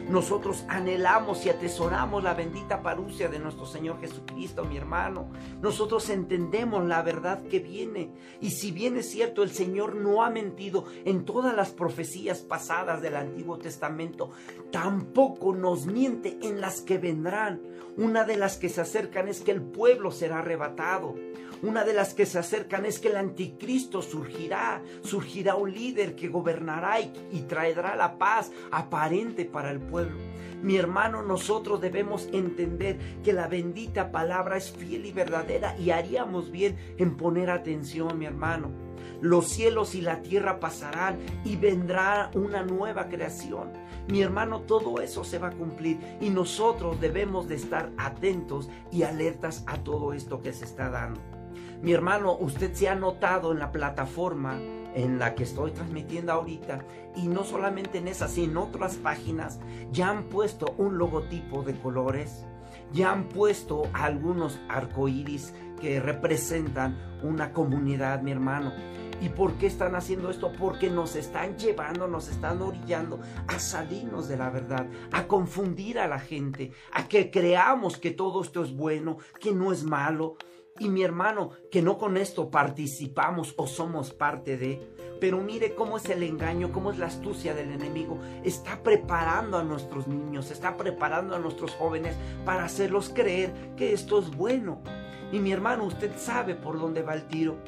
Nosotros 0.09 0.65
anhelamos 0.69 1.47
y 1.47 1.51
atesoramos 1.51 2.23
la 2.23 2.35
bendita 2.35 2.83
parucia 2.83 3.29
de 3.29 3.39
nuestro 3.39 3.67
Señor 3.67 4.01
Jesucristo, 4.01 4.65
mi 4.65 4.77
hermano. 4.77 5.31
Nosotros 5.61 6.11
entendemos 6.11 6.85
la 6.85 7.03
verdad 7.03 7.43
que 7.45 7.61
viene. 7.61 8.11
Y 8.41 8.51
si 8.51 8.73
bien 8.73 8.97
es 8.97 9.11
cierto, 9.11 9.43
el 9.43 9.51
Señor 9.51 9.95
no 9.95 10.25
ha 10.25 10.31
mentido 10.31 10.85
en 11.05 11.25
todas 11.25 11.55
las 11.55 11.71
profecías 11.71 12.41
pasadas 12.41 13.01
del 13.01 13.17
Antiguo 13.17 13.59
Testamento, 13.59 14.31
tampoco 14.71 15.55
nos 15.55 15.87
miente 15.87 16.39
en 16.43 16.61
las 16.61 16.81
que 16.81 16.99
vendrán. 16.99 17.63
Una 17.97 18.25
de 18.25 18.37
las 18.37 18.57
que 18.57 18.69
se 18.69 18.81
acercan 18.81 19.29
es 19.29 19.41
que 19.41 19.53
el 19.53 19.63
pueblo 19.63 20.11
será 20.11 20.41
arrebatado. 20.41 21.15
Una 21.63 21.85
de 21.85 21.93
las 21.93 22.13
que 22.13 22.27
se 22.27 22.41
acercan 22.41 22.85
es 22.87 22.99
que 22.99 23.07
el 23.07 23.17
anticristo 23.17 24.03
surgirá, 24.03 24.83
surgirá 25.05 25.55
un 25.55 25.73
líder 25.73 26.17
que 26.17 26.27
gobernará 26.27 26.99
y, 27.01 27.43
traerá 27.49 27.95
la 27.95 28.19
paz 28.19 28.51
aparente 28.73 29.45
para 29.45 29.71
el 29.71 29.79
pueblo. 29.79 30.19
Mi 30.61 30.77
hermano, 30.77 31.23
nosotros 31.23 31.81
debemos 31.81 32.29
entender 32.33 32.99
que 33.23 33.33
la 33.33 33.47
bendita 33.47 34.11
palabra 34.11 34.57
es 34.57 34.73
fiel 34.73 35.07
y 35.07 35.13
verdadera 35.13 35.79
y 35.79 35.91
haríamos 35.91 36.51
bien 36.51 36.77
en 36.99 37.17
poner 37.17 37.49
atención, 37.49 38.19
mi 38.19 38.27
hermano. 38.27 38.73
Los 39.21 39.47
cielos 39.47 39.95
y 39.95 40.01
la 40.01 40.21
tierra 40.21 40.59
pasarán 40.59 41.21
y 41.45 41.55
vendrá 41.55 42.33
una 42.35 42.65
nueva 42.65 43.09
creación. 43.09 43.73
Mi 44.09 44.21
hermano, 44.21 44.63
todo 44.63 45.01
eso 45.01 45.23
se 45.23 45.39
va 45.39 45.49
a 45.49 45.53
cumplir 45.53 46.01
y 46.21 46.31
nosotros 46.31 47.01
debemos 47.01 47.47
de 47.47 47.55
estar 47.55 47.93
atentos 47.99 48.69
y 48.91 49.05
alertas 49.05 49.63
a 49.69 49.79
todo 49.85 50.13
esto 50.13 50.41
que 50.41 50.53
se 50.53 50.65
está 50.65 50.91
dando. 50.91 51.42
Mi 51.83 51.93
hermano, 51.93 52.37
usted 52.39 52.73
se 52.75 52.89
ha 52.89 52.95
notado 52.95 53.51
en 53.51 53.59
la 53.59 53.73
plataforma 53.73 54.61
en 54.95 55.19
la 55.19 55.35
que 55.35 55.43
estoy 55.43 55.73
transmitiendo 55.73 56.31
ahorita, 56.31 56.85
y 57.17 57.27
no 57.27 57.43
solamente 57.43 57.99
en 57.99 58.07
esa, 58.07 58.29
sino 58.29 58.63
en 58.63 58.69
otras 58.69 58.95
páginas, 58.99 59.59
ya 59.91 60.11
han 60.11 60.29
puesto 60.29 60.77
un 60.79 60.97
logotipo 60.97 61.65
de 61.65 61.75
colores, 61.75 62.47
ya 62.93 63.11
han 63.11 63.25
puesto 63.25 63.83
algunos 63.95 64.61
arcoíris 64.69 65.55
que 65.81 65.99
representan 65.99 66.97
una 67.25 67.53
comunidad, 67.53 68.23
mi 68.23 68.31
hermano. 68.31 68.73
¿Y 69.21 69.31
por 69.31 69.55
qué 69.55 69.67
están 69.67 69.97
haciendo 69.97 70.31
esto? 70.31 70.53
Porque 70.53 70.89
nos 70.89 71.17
están 71.17 71.59
llevando, 71.59 72.07
nos 72.07 72.29
están 72.29 72.63
orillando 72.63 73.19
a 73.49 73.59
salirnos 73.59 74.29
de 74.29 74.37
la 74.37 74.51
verdad, 74.51 74.87
a 75.11 75.27
confundir 75.27 75.99
a 75.99 76.07
la 76.07 76.21
gente, 76.21 76.71
a 76.93 77.09
que 77.09 77.33
creamos 77.33 77.99
que 77.99 78.13
todo 78.13 78.43
esto 78.43 78.63
es 78.63 78.73
bueno, 78.73 79.19
que 79.41 79.53
no 79.53 79.73
es 79.73 79.83
malo, 79.83 80.37
y 80.79 80.89
mi 80.89 81.03
hermano, 81.03 81.51
que 81.71 81.83
no 81.83 81.99
con 81.99 82.17
esto 82.17 82.51
participamos 82.51 83.55
o 83.57 83.67
somos 83.67 84.13
parte 84.13 84.57
de, 84.57 84.81
pero 85.21 85.39
mire 85.39 85.75
cómo 85.75 85.99
es 85.99 86.09
el 86.09 86.23
engaño, 86.23 86.73
cómo 86.73 86.91
es 86.91 86.99
la 86.99 87.07
astucia 87.07 87.55
del 87.55 87.71
enemigo. 87.71 88.19
Está 88.43 88.83
preparando 88.83 89.59
a 89.59 89.65
nuestros 89.65 90.09
niños, 90.09 90.51
está 90.51 90.77
preparando 90.77 91.37
a 91.37 91.39
nuestros 91.39 91.73
jóvenes 91.73 92.17
para 92.45 92.65
hacerlos 92.65 93.11
creer 93.15 93.53
que 93.77 93.93
esto 93.93 94.19
es 94.19 94.35
bueno. 94.35 94.83
Y 95.31 95.39
mi 95.39 95.53
hermano, 95.53 95.85
usted 95.85 96.11
sabe 96.17 96.55
por 96.55 96.81
dónde 96.81 97.03
va 97.03 97.15
el 97.15 97.27
tiro. 97.29 97.59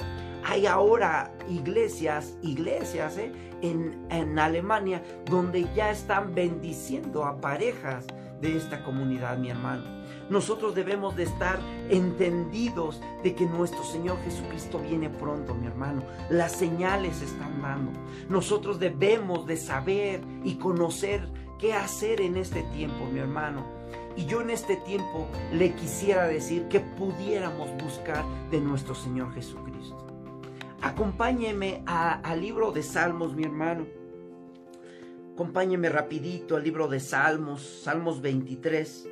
Hay 0.45 0.67
ahora 0.67 1.33
iglesias, 1.49 2.37
iglesias 2.43 3.17
¿eh? 3.17 3.33
en, 3.63 4.07
en 4.11 4.39
Alemania 4.39 5.03
donde 5.25 5.67
ya 5.75 5.91
están 5.91 6.35
bendiciendo 6.35 7.25
a 7.25 7.41
parejas 7.41 8.07
de 8.41 8.57
esta 8.57 8.83
comunidad, 8.85 9.39
mi 9.39 9.51
hermano. 9.51 10.04
Nosotros 10.31 10.75
debemos 10.75 11.17
de 11.17 11.25
estar 11.25 11.59
entendidos 11.91 13.01
de 13.23 13.35
que 13.35 13.47
nuestro 13.47 13.85
Señor 13.85 14.17
Jesucristo 14.25 14.79
viene 14.79 15.11
pronto, 15.11 15.55
mi 15.55 15.67
hermano. 15.67 16.03
Las 16.31 16.53
señales 16.53 17.21
están 17.21 17.61
dando. 17.61 17.93
Nosotros 18.29 18.79
debemos 18.79 19.47
de 19.47 19.57
saber 19.57 20.23
y 20.43 20.55
conocer 20.55 21.29
qué 21.59 21.75
hacer 21.75 22.21
en 22.21 22.37
este 22.37 22.63
tiempo, 22.75 23.07
mi 23.07 23.19
hermano. 23.19 23.65
Y 24.17 24.27
yo 24.27 24.41
en 24.41 24.51
este 24.51 24.77
tiempo 24.77 25.27
le 25.53 25.75
quisiera 25.75 26.27
decir 26.27 26.69
que 26.69 26.81
pudiéramos 26.81 27.71
buscar 27.83 28.25
de 28.51 28.61
nuestro 28.61 28.95
Señor 28.95 29.33
Jesucristo. 29.35 30.07
Acompáñeme 30.81 31.83
al 31.87 32.41
libro 32.41 32.71
de 32.73 32.83
Salmos, 32.83 33.35
mi 33.35 33.45
hermano. 33.45 33.87
acompáñeme 35.35 35.89
rapidito 35.89 36.57
al 36.57 36.63
libro 36.63 36.87
de 36.87 37.01
Salmos, 37.01 37.81
Salmos 37.83 38.21
23. 38.21 39.09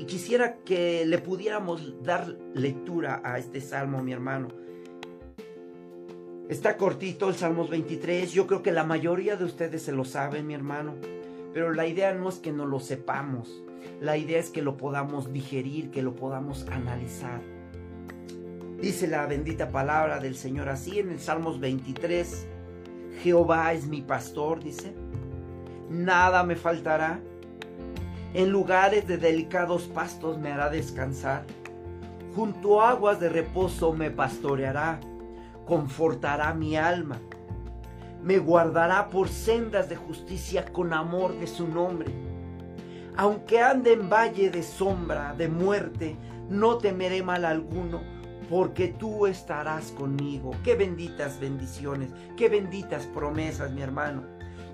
Y 0.00 0.06
quisiera 0.06 0.56
que 0.64 1.04
le 1.04 1.18
pudiéramos 1.18 2.02
dar 2.02 2.26
lectura 2.54 3.20
a 3.22 3.38
este 3.38 3.60
salmo, 3.60 4.02
mi 4.02 4.12
hermano. 4.12 4.48
Está 6.48 6.78
cortito 6.78 7.28
el 7.28 7.34
Salmos 7.34 7.68
23. 7.68 8.32
Yo 8.32 8.46
creo 8.46 8.62
que 8.62 8.72
la 8.72 8.84
mayoría 8.84 9.36
de 9.36 9.44
ustedes 9.44 9.82
se 9.82 9.92
lo 9.92 10.06
saben, 10.06 10.46
mi 10.46 10.54
hermano. 10.54 10.94
Pero 11.52 11.74
la 11.74 11.86
idea 11.86 12.14
no 12.14 12.30
es 12.30 12.36
que 12.36 12.50
no 12.50 12.64
lo 12.64 12.80
sepamos. 12.80 13.62
La 14.00 14.16
idea 14.16 14.38
es 14.38 14.48
que 14.48 14.62
lo 14.62 14.78
podamos 14.78 15.34
digerir, 15.34 15.90
que 15.90 16.00
lo 16.00 16.16
podamos 16.16 16.66
analizar. 16.68 17.42
Dice 18.80 19.06
la 19.06 19.26
bendita 19.26 19.70
palabra 19.70 20.18
del 20.18 20.34
Señor 20.34 20.70
así 20.70 20.98
en 20.98 21.10
el 21.10 21.20
Salmos 21.20 21.60
23. 21.60 22.46
Jehová 23.22 23.74
es 23.74 23.86
mi 23.86 24.00
pastor, 24.00 24.64
dice 24.64 24.94
nada 25.90 26.42
me 26.42 26.56
faltará. 26.56 27.20
En 28.32 28.50
lugares 28.50 29.08
de 29.08 29.18
delicados 29.18 29.88
pastos 29.88 30.38
me 30.38 30.52
hará 30.52 30.70
descansar. 30.70 31.42
Junto 32.36 32.80
a 32.80 32.90
aguas 32.90 33.18
de 33.18 33.28
reposo 33.28 33.92
me 33.92 34.12
pastoreará, 34.12 35.00
confortará 35.66 36.54
mi 36.54 36.76
alma. 36.76 37.18
Me 38.22 38.38
guardará 38.38 39.08
por 39.08 39.28
sendas 39.28 39.88
de 39.88 39.96
justicia 39.96 40.64
con 40.66 40.92
amor 40.92 41.36
de 41.40 41.48
su 41.48 41.66
nombre. 41.66 42.12
Aunque 43.16 43.60
ande 43.60 43.94
en 43.94 44.08
valle 44.08 44.48
de 44.50 44.62
sombra, 44.62 45.34
de 45.36 45.48
muerte, 45.48 46.16
no 46.48 46.78
temeré 46.78 47.24
mal 47.24 47.44
alguno, 47.44 48.00
porque 48.48 48.88
tú 48.88 49.26
estarás 49.26 49.90
conmigo. 49.90 50.52
Qué 50.62 50.76
benditas 50.76 51.40
bendiciones, 51.40 52.10
qué 52.36 52.48
benditas 52.48 53.06
promesas, 53.06 53.72
mi 53.72 53.82
hermano 53.82 54.39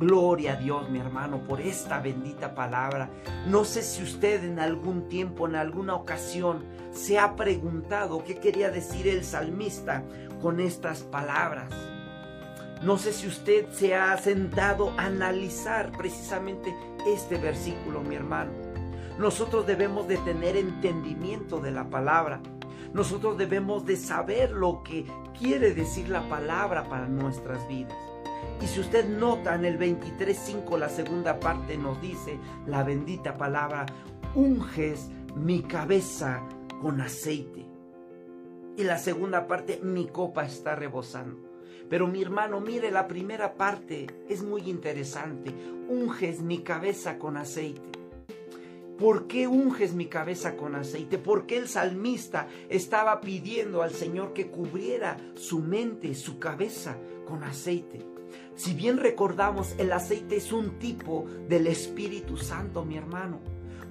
Gloria 0.00 0.54
a 0.54 0.56
Dios, 0.56 0.88
mi 0.88 0.98
hermano, 0.98 1.42
por 1.46 1.60
esta 1.60 2.00
bendita 2.00 2.54
palabra. 2.54 3.10
No 3.46 3.66
sé 3.66 3.82
si 3.82 4.02
usted 4.02 4.42
en 4.44 4.58
algún 4.58 5.10
tiempo, 5.10 5.46
en 5.46 5.56
alguna 5.56 5.94
ocasión, 5.94 6.64
se 6.90 7.18
ha 7.18 7.36
preguntado 7.36 8.24
qué 8.24 8.38
quería 8.38 8.70
decir 8.70 9.06
el 9.06 9.24
salmista 9.24 10.02
con 10.40 10.58
estas 10.58 11.02
palabras. 11.02 11.70
No 12.82 12.96
sé 12.96 13.12
si 13.12 13.26
usted 13.26 13.68
se 13.72 13.94
ha 13.94 14.16
sentado 14.16 14.94
a 14.96 15.04
analizar 15.04 15.92
precisamente 15.92 16.74
este 17.06 17.36
versículo, 17.36 18.00
mi 18.00 18.14
hermano. 18.14 18.52
Nosotros 19.18 19.66
debemos 19.66 20.08
de 20.08 20.16
tener 20.16 20.56
entendimiento 20.56 21.60
de 21.60 21.72
la 21.72 21.90
palabra. 21.90 22.40
Nosotros 22.94 23.36
debemos 23.36 23.84
de 23.84 23.98
saber 23.98 24.50
lo 24.50 24.82
que 24.82 25.04
quiere 25.38 25.74
decir 25.74 26.08
la 26.08 26.26
palabra 26.26 26.84
para 26.84 27.06
nuestras 27.06 27.68
vidas. 27.68 28.09
Y 28.60 28.66
si 28.66 28.80
usted 28.80 29.08
nota 29.08 29.54
en 29.54 29.64
el 29.64 29.78
23.5 29.78 30.78
la 30.78 30.88
segunda 30.88 31.40
parte 31.40 31.78
nos 31.78 32.00
dice 32.00 32.38
la 32.66 32.82
bendita 32.82 33.36
palabra, 33.36 33.86
unges 34.34 35.10
mi 35.34 35.62
cabeza 35.62 36.42
con 36.80 37.00
aceite. 37.00 37.66
Y 38.76 38.84
la 38.84 38.98
segunda 38.98 39.46
parte, 39.46 39.80
mi 39.82 40.06
copa 40.06 40.44
está 40.44 40.74
rebosando. 40.74 41.50
Pero 41.88 42.06
mi 42.06 42.22
hermano, 42.22 42.60
mire, 42.60 42.90
la 42.90 43.08
primera 43.08 43.54
parte 43.54 44.06
es 44.28 44.42
muy 44.42 44.70
interesante. 44.70 45.52
Unges 45.88 46.40
mi 46.40 46.58
cabeza 46.58 47.18
con 47.18 47.36
aceite. 47.36 47.90
¿Por 48.98 49.26
qué 49.26 49.48
unges 49.48 49.94
mi 49.94 50.06
cabeza 50.06 50.56
con 50.56 50.74
aceite? 50.74 51.18
¿Por 51.18 51.46
qué 51.46 51.56
el 51.56 51.68
salmista 51.68 52.48
estaba 52.68 53.20
pidiendo 53.20 53.82
al 53.82 53.92
Señor 53.92 54.34
que 54.34 54.48
cubriera 54.48 55.16
su 55.34 55.60
mente, 55.60 56.14
su 56.14 56.38
cabeza 56.38 56.96
con 57.26 57.42
aceite? 57.42 58.04
Si 58.60 58.74
bien 58.74 58.98
recordamos, 58.98 59.74
el 59.78 59.90
aceite 59.90 60.36
es 60.36 60.52
un 60.52 60.78
tipo 60.78 61.24
del 61.48 61.66
Espíritu 61.66 62.36
Santo, 62.36 62.84
mi 62.84 62.98
hermano. 62.98 63.38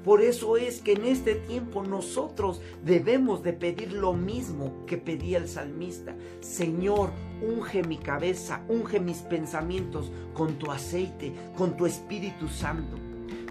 Por 0.04 0.22
eso 0.22 0.58
es 0.58 0.80
que 0.80 0.94
en 0.94 1.06
este 1.06 1.34
tiempo 1.34 1.82
nosotros 1.82 2.62
debemos 2.86 3.42
de 3.42 3.54
pedir 3.54 3.94
lo 3.94 4.14
mismo 4.14 4.86
que 4.86 4.98
pedía 4.98 5.40
el 5.40 5.48
salmista. 5.48 6.16
Señor, 6.42 7.10
unge 7.42 7.82
mi 7.82 7.98
cabeza, 7.98 8.62
unge 8.70 9.00
mis 9.00 9.24
pensamientos 9.24 10.12
con 10.36 10.60
tu 10.60 10.70
aceite, 10.70 11.34
con 11.58 11.76
tu 11.76 11.88
Espíritu 11.88 12.48
Santo. 12.48 12.96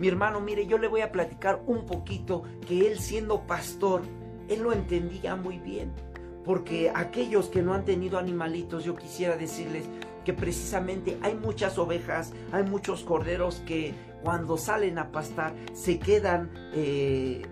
Mi 0.01 0.07
hermano, 0.07 0.41
mire, 0.41 0.69
yo 0.69 0.79
le 0.79 0.87
voy 0.87 1.01
a 1.01 1.11
platicar 1.11 1.65
un 1.67 1.85
poquito 1.85 2.45
que 2.69 2.87
él 2.87 3.01
siendo 3.01 3.41
pastor, 3.41 4.03
él 4.49 4.61
lo 4.61 4.73
entendía 4.73 5.35
muy 5.35 5.59
bien. 5.59 5.91
Porque 6.45 6.93
aquellos 6.95 7.49
que 7.49 7.61
no 7.61 7.75
han 7.75 7.85
tenido 7.85 8.19
animalitos, 8.19 8.85
yo 8.85 8.95
quisiera 8.95 9.37
decirles, 9.37 9.85
que 10.29 10.35
precisamente 10.35 11.17
hay 11.23 11.35
muchas 11.35 11.79
ovejas, 11.79 12.35
hay 12.53 12.63
muchos 12.63 13.03
corderos 13.03 13.63
que 13.67 13.95
cuando 14.23 14.59
salen 14.59 14.99
a 14.99 15.11
pastar 15.11 15.55
se 15.73 15.99
quedan 15.99 16.51
eh, 16.75 17.47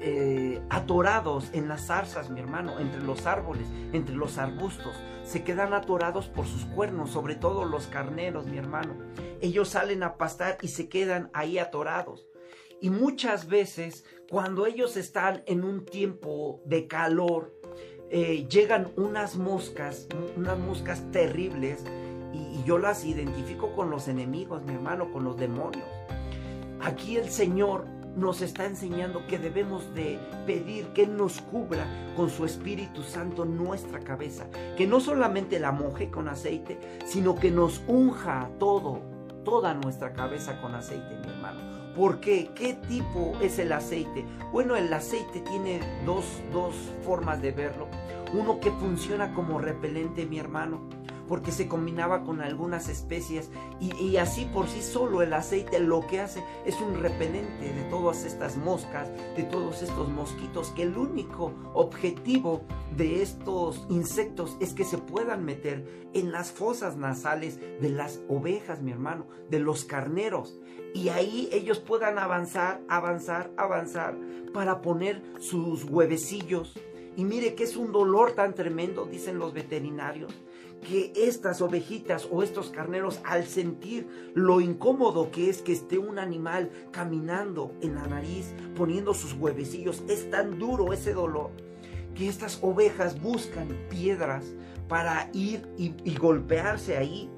eh, 0.00 0.62
atorados 0.70 1.50
en 1.52 1.68
las 1.68 1.88
zarzas, 1.88 2.30
mi 2.30 2.40
hermano, 2.40 2.80
entre 2.80 3.02
los 3.02 3.26
árboles, 3.26 3.68
entre 3.92 4.16
los 4.16 4.38
arbustos. 4.38 4.96
Se 5.24 5.44
quedan 5.44 5.74
atorados 5.74 6.28
por 6.28 6.46
sus 6.46 6.64
cuernos, 6.64 7.10
sobre 7.10 7.34
todo 7.34 7.66
los 7.66 7.86
carneros, 7.86 8.46
mi 8.46 8.56
hermano. 8.56 8.94
Ellos 9.42 9.68
salen 9.68 10.02
a 10.02 10.16
pastar 10.16 10.56
y 10.62 10.68
se 10.68 10.88
quedan 10.88 11.28
ahí 11.34 11.58
atorados. 11.58 12.26
Y 12.80 12.88
muchas 12.88 13.46
veces, 13.46 14.06
cuando 14.30 14.64
ellos 14.64 14.96
están 14.96 15.42
en 15.44 15.64
un 15.64 15.84
tiempo 15.84 16.62
de 16.64 16.86
calor, 16.86 17.52
eh, 18.08 18.46
llegan 18.48 18.92
unas 18.96 19.36
moscas, 19.36 20.06
unas 20.36 20.58
moscas 20.58 21.10
terribles, 21.10 21.84
y, 22.36 22.62
yo 22.64 22.78
las 22.78 23.04
identifico 23.04 23.74
con 23.74 23.90
los 23.90 24.08
enemigos, 24.08 24.62
mi 24.62 24.74
hermano, 24.74 25.12
con 25.12 25.24
los 25.24 25.36
demonios. 25.36 25.86
Aquí 26.80 27.16
el 27.16 27.30
Señor 27.30 27.86
nos 28.16 28.40
está 28.40 28.64
enseñando 28.64 29.26
que 29.26 29.38
debemos 29.38 29.94
de 29.94 30.18
pedir 30.46 30.86
que 30.88 31.06
nos 31.06 31.40
cubra 31.42 31.86
con 32.16 32.30
su 32.30 32.44
Espíritu 32.44 33.02
Santo 33.02 33.44
nuestra 33.44 34.00
cabeza, 34.00 34.46
que 34.76 34.86
no 34.86 35.00
solamente 35.00 35.60
la 35.60 35.70
moje 35.70 36.10
con 36.10 36.28
aceite, 36.28 36.78
sino 37.04 37.36
que 37.36 37.50
nos 37.50 37.82
unja 37.86 38.50
todo, 38.58 39.00
toda 39.44 39.74
nuestra 39.74 40.12
cabeza 40.14 40.60
con 40.60 40.74
aceite, 40.74 41.16
mi 41.18 41.28
hermano. 41.28 41.76
¿Por 41.94 42.20
qué? 42.20 42.50
¿Qué 42.54 42.74
tipo 42.74 43.32
es 43.40 43.58
el 43.58 43.72
aceite? 43.72 44.24
Bueno, 44.52 44.76
el 44.76 44.92
aceite 44.92 45.40
tiene 45.40 45.80
dos, 46.04 46.24
dos 46.52 46.74
formas 47.02 47.40
de 47.40 47.52
verlo. 47.52 47.88
Uno 48.36 48.60
que 48.60 48.70
funciona 48.70 49.32
como 49.32 49.58
repelente, 49.58 50.26
mi 50.26 50.38
hermano, 50.38 50.82
porque 51.26 51.52
se 51.52 51.68
combinaba 51.68 52.22
con 52.22 52.42
algunas 52.42 52.88
especies 52.90 53.50
y, 53.80 54.16
así 54.18 54.44
por 54.44 54.68
sí 54.68 54.82
solo 54.82 55.22
el 55.22 55.32
aceite 55.32 55.78
lo 55.78 56.06
que 56.06 56.20
hace 56.20 56.44
es 56.66 56.78
un 56.80 57.00
repelente 57.00 57.72
de 57.72 57.82
todas 57.84 58.24
estas 58.24 58.58
moscas, 58.58 59.08
de 59.36 59.42
todos 59.44 59.82
estos 59.82 60.08
mosquitos, 60.10 60.68
que 60.70 60.82
el 60.82 60.98
único 60.98 61.54
objetivo 61.72 62.60
de 62.94 63.22
estos 63.22 63.86
insectos 63.88 64.56
es 64.60 64.74
que 64.74 64.84
se 64.84 64.98
puedan 64.98 65.44
meter 65.44 66.06
en 66.12 66.30
las 66.30 66.52
fosas 66.52 66.96
nasales 66.96 67.58
de 67.80 67.88
las 67.88 68.20
ovejas, 68.28 68.82
mi 68.82 68.92
hermano, 68.92 69.26
de 69.50 69.60
los 69.60 69.84
carneros. 69.84 70.58
Y 70.94 71.08
ahí 71.08 71.48
ellos 71.52 71.78
puedan 71.78 72.18
avanzar, 72.18 72.80
avanzar, 72.88 73.50
avanzar 73.56 74.16
para 74.52 74.80
poner 74.80 75.22
sus 75.40 75.84
huevecillos. 75.84 76.78
Y 77.16 77.24
mire 77.24 77.54
que 77.54 77.64
es 77.64 77.76
un 77.76 77.92
dolor 77.92 78.32
tan 78.32 78.54
tremendo, 78.54 79.06
dicen 79.06 79.38
los 79.38 79.54
veterinarios, 79.54 80.32
que 80.86 81.12
estas 81.16 81.62
ovejitas 81.62 82.28
o 82.30 82.42
estos 82.42 82.70
carneros 82.70 83.20
al 83.24 83.46
sentir 83.46 84.06
lo 84.34 84.60
incómodo 84.60 85.30
que 85.30 85.48
es 85.48 85.62
que 85.62 85.72
esté 85.72 85.98
un 85.98 86.18
animal 86.18 86.70
caminando 86.92 87.72
en 87.80 87.94
la 87.94 88.06
nariz, 88.06 88.52
poniendo 88.76 89.14
sus 89.14 89.32
huevecillos, 89.32 90.04
es 90.08 90.30
tan 90.30 90.58
duro 90.58 90.92
ese 90.92 91.14
dolor 91.14 91.50
que 92.14 92.28
estas 92.28 92.58
ovejas 92.62 93.20
buscan 93.20 93.68
piedras 93.88 94.44
para 94.88 95.30
ir 95.32 95.68
y, 95.76 95.94
y 96.04 96.16
golpearse 96.16 96.96
ahí 96.96 97.30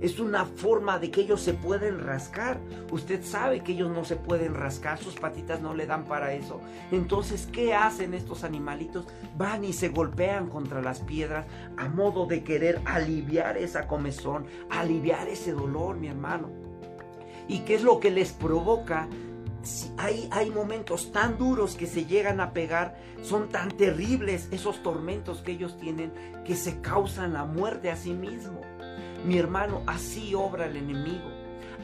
es 0.00 0.18
una 0.18 0.44
forma 0.44 0.98
de 0.98 1.10
que 1.10 1.22
ellos 1.22 1.40
se 1.40 1.54
pueden 1.54 2.00
rascar. 2.00 2.60
Usted 2.90 3.22
sabe 3.22 3.60
que 3.60 3.72
ellos 3.72 3.90
no 3.90 4.04
se 4.04 4.16
pueden 4.16 4.54
rascar, 4.54 4.98
sus 4.98 5.14
patitas 5.14 5.60
no 5.60 5.74
le 5.74 5.86
dan 5.86 6.04
para 6.04 6.32
eso. 6.32 6.60
Entonces, 6.90 7.48
¿qué 7.52 7.74
hacen 7.74 8.14
estos 8.14 8.44
animalitos? 8.44 9.06
Van 9.36 9.64
y 9.64 9.72
se 9.72 9.88
golpean 9.88 10.48
contra 10.48 10.80
las 10.80 11.00
piedras 11.00 11.46
a 11.76 11.88
modo 11.88 12.26
de 12.26 12.42
querer 12.42 12.80
aliviar 12.84 13.56
esa 13.56 13.86
comezón, 13.86 14.46
aliviar 14.70 15.28
ese 15.28 15.52
dolor, 15.52 15.96
mi 15.96 16.08
hermano. 16.08 16.50
¿Y 17.48 17.60
qué 17.60 17.74
es 17.74 17.82
lo 17.82 18.00
que 18.00 18.10
les 18.10 18.32
provoca? 18.32 19.08
hay, 19.98 20.28
hay 20.30 20.50
momentos 20.50 21.12
tan 21.12 21.36
duros 21.36 21.74
que 21.74 21.86
se 21.86 22.06
llegan 22.06 22.40
a 22.40 22.52
pegar, 22.52 22.96
son 23.22 23.48
tan 23.48 23.70
terribles 23.70 24.48
esos 24.52 24.82
tormentos 24.82 25.42
que 25.42 25.52
ellos 25.52 25.76
tienen 25.78 26.12
que 26.44 26.56
se 26.56 26.80
causan 26.80 27.34
la 27.34 27.44
muerte 27.44 27.90
a 27.90 27.96
sí 27.96 28.12
mismo. 28.12 28.60
Mi 29.24 29.38
hermano, 29.38 29.82
así 29.86 30.34
obra 30.34 30.66
el 30.66 30.76
enemigo. 30.76 31.30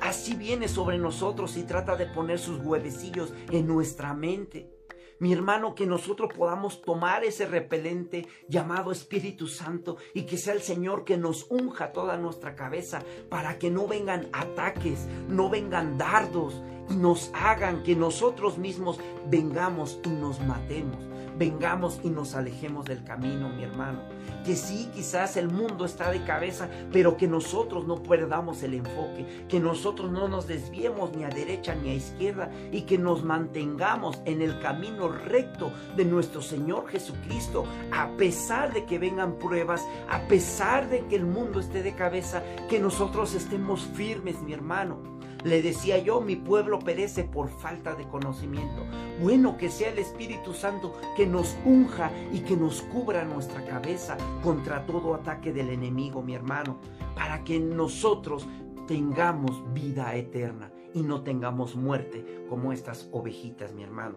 Así 0.01 0.35
viene 0.35 0.69
sobre 0.69 0.99
nosotros 0.99 1.57
y 1.57 1.65
trata 1.65 1.97
de 1.97 2.07
poner 2.07 2.39
sus 2.39 2.59
huevecillos 2.61 3.33
en 3.51 3.67
nuestra 3.67 4.15
mente. 4.15 4.71
Mi 5.19 5.33
hermano, 5.33 5.75
que 5.75 5.87
nosotros 5.87 6.31
podamos 6.37 6.83
tomar 6.83 7.25
ese 7.25 7.47
repelente 7.47 8.27
llamado 8.49 8.93
Espíritu 8.93 9.49
Santo 9.49 9.97
y 10.13 10.23
que 10.23 10.37
sea 10.37 10.53
el 10.53 10.61
Señor 10.61 11.05
que 11.05 11.17
nos 11.17 11.47
unja 11.51 11.93
toda 11.93 12.19
nuestra 12.19 12.55
cabeza 12.55 13.03
para 13.31 13.59
que 13.59 13.71
no 13.71 13.87
vengan 13.87 14.29
ataques, 14.33 15.07
no 15.29 15.49
vengan 15.49 15.97
dardos 15.97 16.63
y 16.91 16.97
nos 16.97 17.31
hagan 17.35 17.83
que 17.83 17.97
nosotros 17.97 18.59
mismos 18.59 18.99
vengamos 19.29 19.99
y 20.05 20.11
nos 20.11 20.41
matemos 20.41 21.07
vengamos 21.39 22.01
y 22.03 22.11
nos 22.11 22.35
alejemos 22.35 22.85
del 22.85 23.05
camino, 23.05 23.49
mi 23.49 23.65
hermano. 23.65 24.01
Que 24.45 24.57
sí, 24.57 24.89
quizás 24.95 25.37
el 25.37 25.49
mundo 25.49 25.85
está 25.85 26.11
de 26.11 26.23
cabeza, 26.25 26.69
pero 26.93 27.17
que 27.17 27.27
nosotros 27.27 27.87
no 27.87 28.03
perdamos 28.03 28.63
el 28.63 28.75
enfoque, 28.75 29.47
que 29.49 29.61
nosotros 29.61 30.11
no 30.11 30.29
nos 30.29 30.47
desviemos 30.47 31.15
ni 31.17 31.25
a 31.25 31.29
derecha 31.29 31.75
ni 31.75 31.91
a 31.91 31.95
izquierda 31.95 32.51
y 32.71 32.83
que 32.83 32.99
nos 32.99 33.25
mantengamos 33.25 34.21
en 34.25 34.43
el 34.43 34.61
camino 34.61 35.09
recto 35.09 35.73
de 35.97 36.05
nuestro 36.05 36.43
Señor 36.43 36.89
Jesucristo, 36.89 37.65
a 37.93 38.09
pesar 38.17 38.73
de 38.73 38.85
que 38.85 38.99
vengan 38.99 39.39
pruebas, 39.39 39.85
a 40.09 40.21
pesar 40.29 40.89
de 40.89 41.05
que 41.07 41.17
el 41.17 41.27
mundo 41.27 41.61
esté 41.61 41.83
de 41.83 41.95
cabeza, 41.95 42.43
que 42.69 42.79
nosotros 42.79 43.35
estemos 43.35 43.85
firmes, 43.95 44.41
mi 44.43 44.53
hermano 44.53 45.16
le 45.47 45.63
decía 45.63 45.99
yo, 45.99 46.21
mi 46.21 46.35
pueblo 46.35 46.81
perece 46.81 47.23
por 47.23 47.49
falta 47.49 47.95
de 47.95 48.09
conocimiento. 48.09 48.83
Bueno 49.23 49.57
que 49.57 49.71
sea 49.71 49.91
el 49.91 49.99
Espíritu 50.01 50.53
Santo 50.53 50.93
que 51.17 51.25
nos 51.25 51.57
unja 51.65 52.11
y 52.33 52.41
que 52.41 52.57
nos 52.57 52.83
cubra 52.83 53.25
nuestra 53.25 53.65
cabeza 53.65 54.17
contra 54.43 54.85
todo 54.87 55.15
ataque 55.15 55.53
del 55.53 55.71
enemigo, 55.71 56.21
mi 56.21 56.35
hermano, 56.35 56.81
para 57.15 57.45
que 57.45 57.61
nosotros 57.61 58.49
tengamos 58.89 59.63
vida 59.73 60.17
eterna 60.17 60.73
y 60.93 61.03
no 61.03 61.23
tengamos 61.23 61.77
muerte 61.77 62.25
como 62.49 62.73
estas 62.73 63.09
ovejitas, 63.13 63.73
mi 63.73 63.85
hermano. 63.85 64.17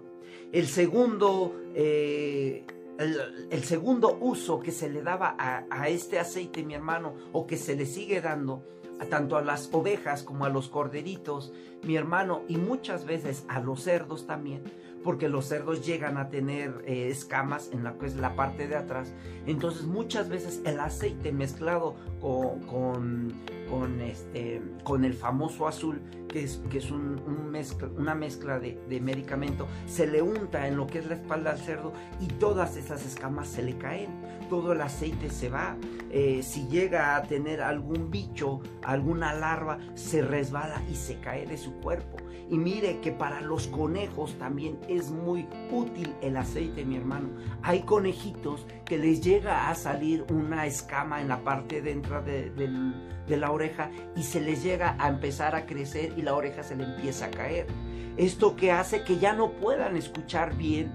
El 0.52 0.66
segundo, 0.66 1.56
eh, 1.76 2.66
el, 2.98 3.64
segundo 3.64 4.18
uso 4.20 4.60
que 4.60 4.72
se 4.72 4.90
le 4.90 5.04
daba 5.04 5.36
a, 5.38 5.66
a 5.70 5.90
este 5.90 6.18
aceite, 6.18 6.64
mi 6.64 6.74
hermano, 6.74 7.14
o 7.34 7.46
que 7.46 7.58
se 7.58 7.76
le 7.76 7.86
sigue 7.86 8.20
dando, 8.20 8.64
tanto 9.08 9.38
a 9.38 9.42
las 9.42 9.70
ovejas 9.72 10.24
como 10.24 10.46
a 10.46 10.50
los 10.50 10.68
corderitos, 10.68 11.54
mi 11.84 11.96
hermano, 11.96 12.44
y 12.48 12.58
muchas 12.58 13.06
veces 13.06 13.46
a 13.48 13.60
los 13.60 13.82
cerdos 13.84 14.28
también, 14.28 14.64
porque 15.04 15.30
los 15.30 15.46
cerdos 15.46 15.86
llegan 15.86 16.18
a 16.18 16.30
tener 16.30 16.84
eh, 16.86 17.10
escamas 17.10 17.70
en 17.72 17.84
la, 17.84 17.96
es 18.04 18.16
la 18.16 18.36
parte 18.36 18.68
de 18.68 18.76
atrás. 18.76 19.14
Entonces 19.46 19.84
muchas 19.84 20.30
veces 20.30 20.62
el 20.66 20.80
aceite 20.80 21.32
mezclado 21.32 21.96
con, 22.22 23.34
con, 23.70 24.02
este, 24.02 24.62
con 24.84 25.06
el 25.06 25.14
famoso 25.14 25.68
azul, 25.68 26.02
que 26.28 26.44
es, 26.44 26.62
que 26.70 26.80
es 26.80 26.92
un, 26.92 27.50
mezcla, 27.50 27.88
una 27.98 28.14
mezcla 28.14 28.60
de, 28.60 28.80
de, 28.88 29.00
medicamento, 29.00 29.68
se 29.88 30.06
le 30.06 30.22
unta 30.22 30.68
en 30.68 30.76
lo 30.76 30.86
que 30.86 31.00
es 31.00 31.08
la 31.08 31.16
espalda 31.16 31.52
al 31.52 31.60
cerdo 31.60 31.94
y 32.20 32.28
todas 32.28 32.78
esas 32.78 33.06
escamas 33.06 33.48
se 33.48 33.64
le 33.64 33.78
caen, 33.78 34.10
todo 34.50 34.74
el 34.74 34.82
aceite 34.82 35.30
se 35.30 35.50
va. 35.50 35.76
Eh, 36.12 36.42
si 36.44 36.68
llega 36.68 37.16
a 37.16 37.24
tener 37.24 37.62
algún 37.62 38.10
bicho, 38.10 38.62
alguna 38.84 39.34
larva, 39.34 39.80
se 39.94 40.22
resbala 40.22 40.82
y 40.92 40.96
se 40.96 41.20
cae 41.20 41.46
de 41.46 41.58
su 41.58 41.74
cuerpo. 41.80 42.18
Y 42.50 42.58
mire 42.58 43.00
que 43.00 43.12
para 43.12 43.42
los 43.42 43.68
conejos 43.68 44.36
también 44.40 44.80
es 44.88 45.12
muy 45.12 45.48
útil 45.72 46.16
el 46.22 46.36
aceite, 46.36 46.84
mi 46.84 46.98
hermano. 46.98 47.30
Hay 47.62 47.82
conejitos 47.82 48.66
que 48.86 48.98
les 48.98 49.22
llega 49.22 49.70
a 49.70 49.76
salir 49.76 50.26
una 50.32 50.66
escama 50.66 51.22
en 51.22 51.28
la 51.28 51.44
parte 51.44 51.82
dentro 51.82 52.24
de, 52.24 52.50
de 52.50 53.38
la 53.38 53.52
oreja 53.52 53.92
y 54.16 54.24
se 54.24 54.42
les 54.42 54.64
llega 54.64 54.96
a 54.98 55.10
empezar 55.10 55.56
a 55.56 55.68
crecer 55.68 56.14
y 56.18 56.24
la 56.24 56.36
oreja 56.36 56.64
se 56.64 56.76
le 56.76 56.86
empieza 56.86 57.26
a 57.26 57.32
caer. 57.32 57.68
Esto 58.18 58.56
que 58.56 58.72
hace 58.72 59.04
que 59.04 59.20
ya 59.20 59.34
no 59.34 59.52
puedan 59.52 59.96
escuchar 59.96 60.58
bien 60.58 60.92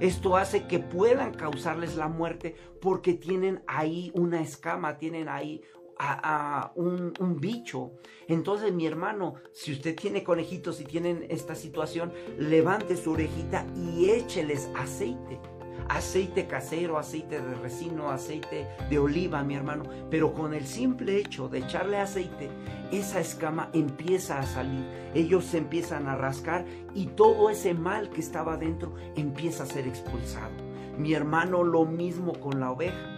esto 0.00 0.36
hace 0.36 0.66
que 0.66 0.80
puedan 0.80 1.32
causarles 1.34 1.96
la 1.96 2.08
muerte 2.08 2.56
porque 2.80 3.14
tienen 3.14 3.62
ahí 3.66 4.10
una 4.14 4.40
escama, 4.40 4.98
tienen 4.98 5.28
ahí 5.28 5.62
a, 5.98 6.72
un, 6.74 7.12
un, 7.18 7.40
bicho. 7.40 7.92
Entonces, 8.28 8.72
mi 8.72 8.86
hermano, 8.86 9.34
si 9.52 9.72
usted 9.72 9.94
tiene 9.94 10.24
conejitos 10.24 10.80
y 10.80 10.84
tienen 10.84 11.26
esta 11.28 11.54
situación, 11.54 12.12
levante 12.38 12.96
su 12.96 13.12
orejita 13.12 13.66
y 13.76 14.10
écheles 14.10 14.70
aceite 14.74 15.40
aceite 15.88 16.46
casero, 16.46 16.98
aceite 16.98 17.40
de 17.40 17.54
resino, 17.54 18.10
aceite 18.10 18.68
de 18.88 18.98
oliva, 18.98 19.42
mi 19.42 19.54
hermano. 19.54 19.84
Pero 20.10 20.32
con 20.32 20.54
el 20.54 20.66
simple 20.66 21.18
hecho 21.18 21.48
de 21.48 21.58
echarle 21.58 21.98
aceite, 21.98 22.50
esa 22.90 23.20
escama 23.20 23.70
empieza 23.72 24.38
a 24.38 24.46
salir. 24.46 24.84
Ellos 25.14 25.44
se 25.44 25.58
empiezan 25.58 26.08
a 26.08 26.16
rascar 26.16 26.64
y 26.94 27.06
todo 27.06 27.50
ese 27.50 27.74
mal 27.74 28.10
que 28.10 28.20
estaba 28.20 28.56
dentro 28.56 28.94
empieza 29.16 29.64
a 29.64 29.66
ser 29.66 29.86
expulsado. 29.86 30.54
Mi 30.98 31.14
hermano, 31.14 31.64
lo 31.64 31.84
mismo 31.84 32.32
con 32.34 32.60
la 32.60 32.70
oveja. 32.70 33.13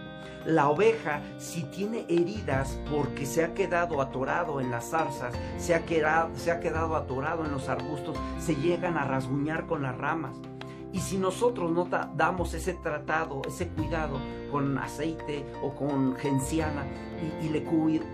La 0.47 0.69
oveja, 0.69 1.19
si 1.37 1.63
tiene 1.63 2.05
heridas 2.07 2.79
porque 2.89 3.25
se 3.25 3.43
ha 3.43 3.53
quedado 3.53 4.01
atorado 4.01 4.61
en 4.61 4.71
las 4.71 4.91
zarzas, 4.91 5.33
se 5.57 5.75
ha 5.75 5.83
quedado, 5.83 6.29
se 6.37 6.51
ha 6.51 6.61
quedado 6.61 6.95
atorado 6.95 7.43
en 7.43 7.51
los 7.51 7.67
arbustos, 7.67 8.17
se 8.39 8.55
llegan 8.55 8.97
a 8.97 9.03
rasguñar 9.03 9.65
con 9.65 9.81
las 9.81 9.97
ramas. 9.97 10.37
Y 10.97 10.99
si 10.99 11.17
nosotros 11.19 11.71
no 11.71 11.87
damos 12.15 12.55
ese 12.55 12.73
tratado, 12.73 13.43
ese 13.47 13.67
cuidado 13.67 14.19
con 14.51 14.79
aceite 14.79 15.45
o 15.61 15.75
con 15.75 16.15
genciana 16.15 16.87
y, 17.39 17.49
le, 17.49 17.63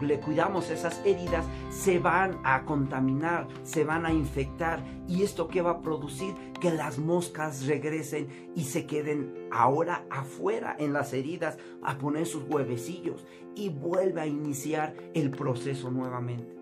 le 0.02 0.19
cuidamos 0.19 0.69
esas 0.69 1.02
heridas, 1.06 1.46
se 1.69 2.00
van 2.00 2.41
a 2.43 2.65
contaminar, 2.65 3.48
se 3.63 3.86
van 3.86 4.06
a 4.06 4.12
infectar. 4.12 4.84
¿Y 5.08 5.24
esto 5.24 5.48
qué 5.48 5.62
va 5.62 5.72
a 5.72 5.82
producir? 5.82 6.36
Que 6.60 6.72
las 6.72 7.00
moscas 7.00 7.67
regresen 7.67 8.52
y 8.54 8.65
se 8.65 8.86
queden 8.86 9.48
ahora 9.50 10.04
afuera 10.10 10.76
en 10.78 10.91
las 10.91 11.13
heridas 11.13 11.58
a 11.84 11.98
poner 11.98 12.26
sus 12.26 12.43
huevecillos 12.43 13.26
y 13.56 13.69
vuelve 13.69 14.19
a 14.19 14.28
iniciar 14.28 14.93
el 15.13 15.32
proceso 15.32 15.89
nuevamente. 15.89 16.54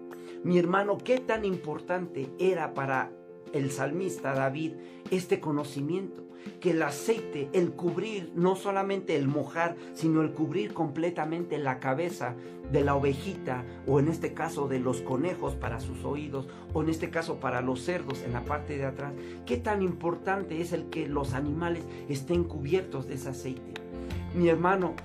Mi 0.43 0.59
hermano, 0.59 0.99
¿qué 0.99 1.17
tan 1.17 1.45
importante 1.45 2.29
era 2.37 2.75
para 2.75 3.11
el 3.53 3.71
salmista 3.71 4.33
David 4.33 4.73
este 5.11 5.39
conocimiento, 5.39 6.23
que 6.59 6.71
el 6.71 6.81
aceite, 6.81 7.49
el 7.53 7.73
cubrir, 7.73 8.31
no 8.35 8.55
solamente 8.55 9.15
el 9.15 9.27
mojar, 9.27 9.75
sino 9.93 10.21
el 10.21 10.31
cubrir 10.31 10.73
completamente 10.73 11.59
la 11.59 11.79
cabeza 11.79 12.35
de 12.71 12.83
la 12.83 12.95
ovejita, 12.95 13.63
o 13.85 13.99
en 13.99 14.07
este 14.07 14.33
caso 14.33 14.67
de 14.67 14.79
los 14.79 15.01
conejos 15.01 15.55
para 15.55 15.79
sus 15.79 16.03
oídos, 16.03 16.47
o 16.73 16.81
en 16.81 16.89
este 16.89 17.09
caso 17.09 17.39
para 17.39 17.61
los 17.61 17.81
cerdos 17.81 18.23
en 18.23 18.33
la 18.33 18.43
parte 18.45 18.77
de 18.77 18.85
atrás, 18.85 19.13
qué 19.45 19.57
tan 19.57 19.81
importante 19.81 20.61
es 20.61 20.71
el 20.71 20.85
que 20.89 21.07
los 21.07 21.33
animales 21.33 21.83
estén 22.09 22.43
cubiertos 22.43 23.07
de 23.07 23.15
ese 23.15 23.29
aceite. 23.29 23.81
Mi 24.33 24.47
hermano, 24.47 24.95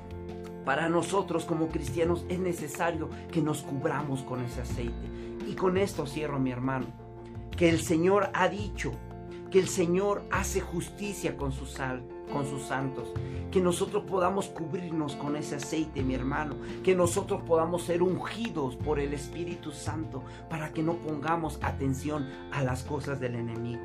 para 0.65 0.89
nosotros 0.89 1.45
como 1.45 1.69
cristianos 1.69 2.25
es 2.29 2.39
necesario 2.39 3.11
que 3.31 3.43
nos 3.43 3.63
cubramos 3.63 4.23
con 4.23 4.43
ese 4.43 4.63
aceite. 4.63 4.95
Y 5.49 5.55
con 5.55 5.77
esto 5.77 6.07
cierro, 6.07 6.39
mi 6.39 6.51
hermano 6.51 7.07
que 7.57 7.71
el 7.71 7.81
Señor 7.81 8.31
ha 8.35 8.49
dicho, 8.49 8.93
que 9.57 9.63
el 9.63 9.69
Señor 9.69 10.23
hace 10.31 10.61
justicia 10.61 11.39
con 11.39 11.51
sus, 11.51 11.79
con 12.31 12.45
sus 12.45 12.61
santos, 12.65 13.09
que 13.51 13.59
nosotros 13.59 14.05
podamos 14.07 14.49
cubrirnos 14.49 15.17
con 15.17 15.35
ese 15.35 15.55
aceite, 15.55 16.03
mi 16.03 16.15
hermano, 16.15 16.57
que 16.85 16.95
nosotros 16.95 17.41
podamos 17.41 17.85
ser 17.85 18.03
ungidos 18.03 18.77
por 18.77 19.01
el 19.01 19.15
Espíritu 19.15 19.73
Santo 19.73 20.23
para 20.51 20.75
que 20.75 20.83
no 20.83 20.97
pongamos 20.99 21.59
atención 21.63 22.29
a 22.53 22.63
las 22.63 22.83
cosas 22.83 23.19
del 23.19 23.35
enemigo. 23.35 23.81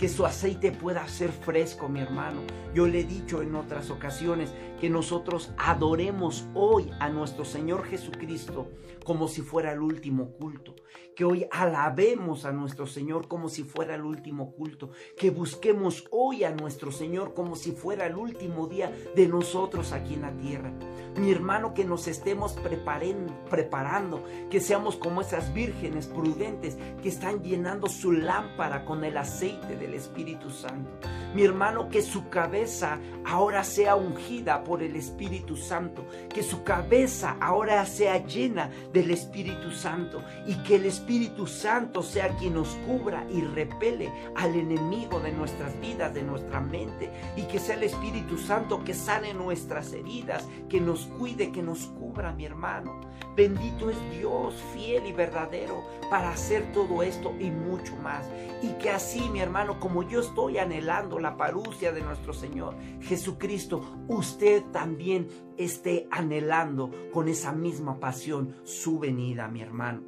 Que 0.00 0.08
su 0.08 0.26
aceite 0.26 0.72
pueda 0.72 1.06
ser 1.06 1.30
fresco, 1.30 1.88
mi 1.88 2.00
hermano. 2.00 2.40
Yo 2.74 2.88
le 2.88 2.98
he 2.98 3.04
dicho 3.04 3.40
en 3.40 3.54
otras 3.54 3.90
ocasiones 3.90 4.52
que 4.84 4.90
nosotros 4.90 5.50
adoremos 5.56 6.46
hoy 6.52 6.90
a 7.00 7.08
nuestro 7.08 7.46
Señor 7.46 7.86
Jesucristo 7.86 8.68
como 9.02 9.28
si 9.28 9.40
fuera 9.40 9.72
el 9.72 9.80
último 9.80 10.32
culto, 10.32 10.74
que 11.14 11.24
hoy 11.24 11.46
alabemos 11.50 12.44
a 12.44 12.52
nuestro 12.52 12.86
Señor 12.86 13.28
como 13.28 13.48
si 13.48 13.62
fuera 13.62 13.94
el 13.94 14.02
último 14.02 14.52
culto, 14.52 14.90
que 15.16 15.30
busquemos 15.30 16.04
hoy 16.10 16.44
a 16.44 16.50
nuestro 16.50 16.90
Señor 16.90 17.34
como 17.34 17.54
si 17.54 17.72
fuera 17.72 18.06
el 18.06 18.16
último 18.16 18.66
día 18.66 18.92
de 19.14 19.28
nosotros 19.28 19.92
aquí 19.92 20.14
en 20.14 20.22
la 20.22 20.36
tierra. 20.36 20.72
Mi 21.16 21.30
hermano, 21.30 21.74
que 21.74 21.84
nos 21.84 22.08
estemos 22.08 22.54
preparando, 22.54 24.24
que 24.50 24.60
seamos 24.60 24.96
como 24.96 25.20
esas 25.20 25.54
vírgenes 25.54 26.06
prudentes 26.08 26.76
que 27.02 27.08
están 27.08 27.42
llenando 27.42 27.88
su 27.88 28.10
lámpara 28.12 28.84
con 28.84 29.04
el 29.04 29.16
aceite 29.16 29.76
del 29.76 29.94
Espíritu 29.94 30.50
Santo. 30.50 30.90
Mi 31.34 31.44
hermano, 31.44 31.88
que 31.88 32.02
su 32.02 32.28
cabeza 32.28 32.98
ahora 33.24 33.64
sea 33.64 33.96
ungida 33.96 34.64
por 34.64 34.73
por 34.74 34.82
el 34.82 34.96
Espíritu 34.96 35.56
Santo, 35.56 36.04
que 36.28 36.42
su 36.42 36.64
cabeza 36.64 37.36
ahora 37.40 37.86
sea 37.86 38.26
llena 38.26 38.72
del 38.92 39.12
Espíritu 39.12 39.70
Santo 39.70 40.20
y 40.48 40.56
que 40.64 40.74
el 40.74 40.86
Espíritu 40.86 41.46
Santo 41.46 42.02
sea 42.02 42.30
quien 42.38 42.54
nos 42.54 42.70
cubra 42.84 43.24
y 43.30 43.40
repele 43.42 44.10
al 44.34 44.56
enemigo 44.56 45.20
de 45.20 45.30
nuestras 45.30 45.80
vidas, 45.80 46.12
de 46.12 46.24
nuestra 46.24 46.60
mente 46.60 47.08
y 47.36 47.42
que 47.42 47.60
sea 47.60 47.76
el 47.76 47.84
Espíritu 47.84 48.36
Santo 48.36 48.82
que 48.82 48.94
sane 48.94 49.32
nuestras 49.32 49.92
heridas, 49.92 50.44
que 50.68 50.80
nos 50.80 51.06
cuide, 51.06 51.52
que 51.52 51.62
nos 51.62 51.86
cubra, 51.86 52.32
mi 52.32 52.44
hermano. 52.44 53.00
Bendito 53.36 53.90
es 53.90 53.96
Dios, 54.18 54.54
fiel 54.72 55.06
y 55.06 55.12
verdadero, 55.12 55.84
para 56.10 56.30
hacer 56.30 56.72
todo 56.72 57.02
esto 57.04 57.32
y 57.38 57.50
mucho 57.50 57.94
más. 57.96 58.26
Y 58.62 58.70
que 58.80 58.90
así, 58.90 59.28
mi 59.30 59.40
hermano, 59.40 59.78
como 59.78 60.02
yo 60.02 60.20
estoy 60.20 60.58
anhelando 60.58 61.20
la 61.20 61.36
parucia 61.36 61.92
de 61.92 62.00
nuestro 62.00 62.32
Señor 62.32 62.74
Jesucristo, 63.02 63.82
usted 64.08 64.63
también 64.72 65.28
esté 65.56 66.08
anhelando 66.10 66.90
con 67.12 67.28
esa 67.28 67.52
misma 67.52 68.00
pasión 68.00 68.54
su 68.64 68.98
venida, 68.98 69.48
mi 69.48 69.62
hermano. 69.62 70.02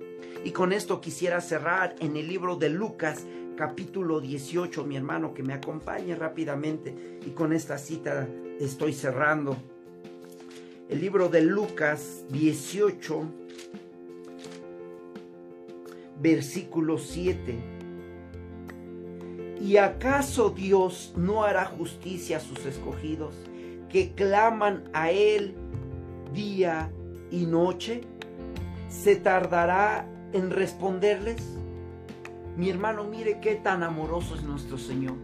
Y 0.44 0.50
con 0.50 0.72
esto 0.72 1.00
quisiera 1.00 1.40
cerrar 1.40 1.94
en 2.00 2.16
el 2.16 2.28
libro 2.28 2.56
de 2.56 2.70
Lucas, 2.70 3.24
capítulo 3.56 4.20
18, 4.20 4.84
mi 4.84 4.96
hermano, 4.96 5.34
que 5.34 5.42
me 5.42 5.54
acompañe 5.54 6.14
rápidamente. 6.14 7.20
Y 7.26 7.30
con 7.30 7.52
esta 7.52 7.78
cita 7.78 8.28
estoy 8.60 8.92
cerrando 8.92 9.56
el 10.88 11.00
libro 11.00 11.28
de 11.28 11.42
Lucas 11.42 12.24
18, 12.30 13.24
versículo 16.20 16.98
7. 16.98 17.76
¿Y 19.60 19.78
acaso 19.78 20.50
Dios 20.50 21.14
no 21.16 21.42
hará 21.42 21.64
justicia 21.64 22.36
a 22.36 22.40
sus 22.40 22.64
escogidos 22.66 23.34
que 23.96 24.12
claman 24.12 24.90
a 24.92 25.10
Él 25.10 25.54
día 26.34 26.92
y 27.30 27.46
noche? 27.46 28.02
¿Se 28.90 29.16
tardará 29.16 30.06
en 30.34 30.50
responderles? 30.50 31.42
Mi 32.58 32.68
hermano, 32.68 33.04
mire 33.04 33.40
qué 33.40 33.54
tan 33.54 33.82
amoroso 33.82 34.34
es 34.34 34.42
nuestro 34.42 34.76
Señor, 34.76 35.14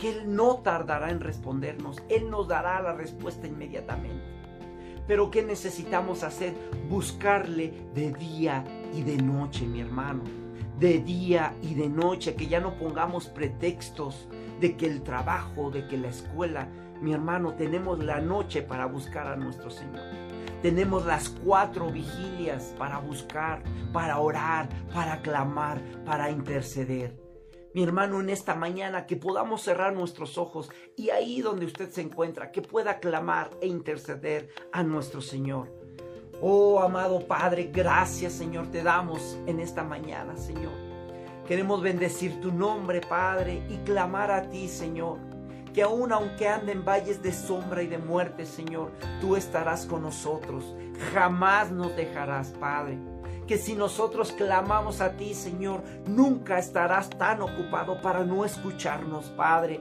que 0.00 0.10
Él 0.10 0.34
no 0.34 0.56
tardará 0.64 1.12
en 1.12 1.20
respondernos, 1.20 2.02
Él 2.08 2.28
nos 2.28 2.48
dará 2.48 2.82
la 2.82 2.92
respuesta 2.92 3.46
inmediatamente. 3.46 4.24
Pero 5.06 5.30
¿qué 5.30 5.44
necesitamos 5.44 6.24
hacer? 6.24 6.54
Buscarle 6.90 7.72
de 7.94 8.12
día 8.14 8.64
y 8.92 9.04
de 9.04 9.18
noche, 9.18 9.64
mi 9.64 9.80
hermano. 9.80 10.24
De 10.76 10.98
día 10.98 11.54
y 11.62 11.74
de 11.74 11.88
noche, 11.88 12.34
que 12.34 12.48
ya 12.48 12.58
no 12.58 12.74
pongamos 12.78 13.28
pretextos 13.28 14.26
de 14.60 14.76
que 14.76 14.86
el 14.86 15.04
trabajo, 15.04 15.70
de 15.70 15.86
que 15.86 15.98
la 15.98 16.08
escuela, 16.08 16.66
mi 17.02 17.12
hermano, 17.12 17.54
tenemos 17.54 18.02
la 18.02 18.20
noche 18.20 18.62
para 18.62 18.86
buscar 18.86 19.26
a 19.26 19.36
nuestro 19.36 19.70
Señor. 19.70 20.02
Tenemos 20.62 21.04
las 21.04 21.28
cuatro 21.28 21.90
vigilias 21.90 22.74
para 22.78 22.98
buscar, 22.98 23.62
para 23.92 24.18
orar, 24.18 24.68
para 24.94 25.20
clamar, 25.20 25.82
para 26.04 26.30
interceder 26.30 27.22
mi 27.74 27.82
hermano, 27.82 28.20
en 28.20 28.28
esta 28.28 28.54
mañana, 28.54 29.06
que 29.06 29.16
podamos 29.16 29.62
cerrar 29.62 29.94
nuestros 29.94 30.36
ojos 30.36 30.70
y 30.94 31.08
ahí 31.08 31.40
donde 31.40 31.64
usted 31.64 31.90
se 31.90 32.02
encuentra, 32.02 32.52
que 32.52 32.60
pueda 32.60 32.98
clamar 33.00 33.50
e 33.62 33.66
interceder 33.66 34.50
a 34.72 34.82
nuestro 34.82 35.22
Señor. 35.22 35.72
Oh, 36.42 36.80
amado 36.80 37.26
Padre, 37.26 37.70
gracias 37.72 38.32
Señor, 38.32 38.66
te 38.66 38.82
damos 38.82 39.38
en 39.46 39.60
esta 39.60 39.84
mañana, 39.84 40.36
Señor. 40.36 40.72
Queremos 41.46 41.80
bendecir 41.80 42.40
tu 42.40 42.52
nombre, 42.52 43.00
Padre, 43.00 43.62
y 43.70 43.78
clamar 43.78 44.30
a 44.30 44.50
ti, 44.50 44.68
Señor. 44.68 45.31
Que 45.72 45.82
aun 45.82 46.12
aunque 46.12 46.48
ande 46.48 46.72
en 46.72 46.84
valles 46.84 47.22
de 47.22 47.32
sombra 47.32 47.82
y 47.82 47.86
de 47.86 47.98
muerte, 47.98 48.46
Señor, 48.46 48.92
tú 49.20 49.36
estarás 49.36 49.86
con 49.86 50.02
nosotros. 50.02 50.64
Jamás 51.12 51.70
nos 51.70 51.96
dejarás, 51.96 52.50
Padre 52.50 52.98
que 53.46 53.58
si 53.58 53.74
nosotros 53.74 54.32
clamamos 54.32 55.00
a 55.00 55.16
ti, 55.16 55.34
Señor, 55.34 55.82
nunca 56.06 56.58
estarás 56.58 57.10
tan 57.10 57.42
ocupado 57.42 58.00
para 58.00 58.24
no 58.24 58.44
escucharnos, 58.44 59.26
Padre. 59.30 59.80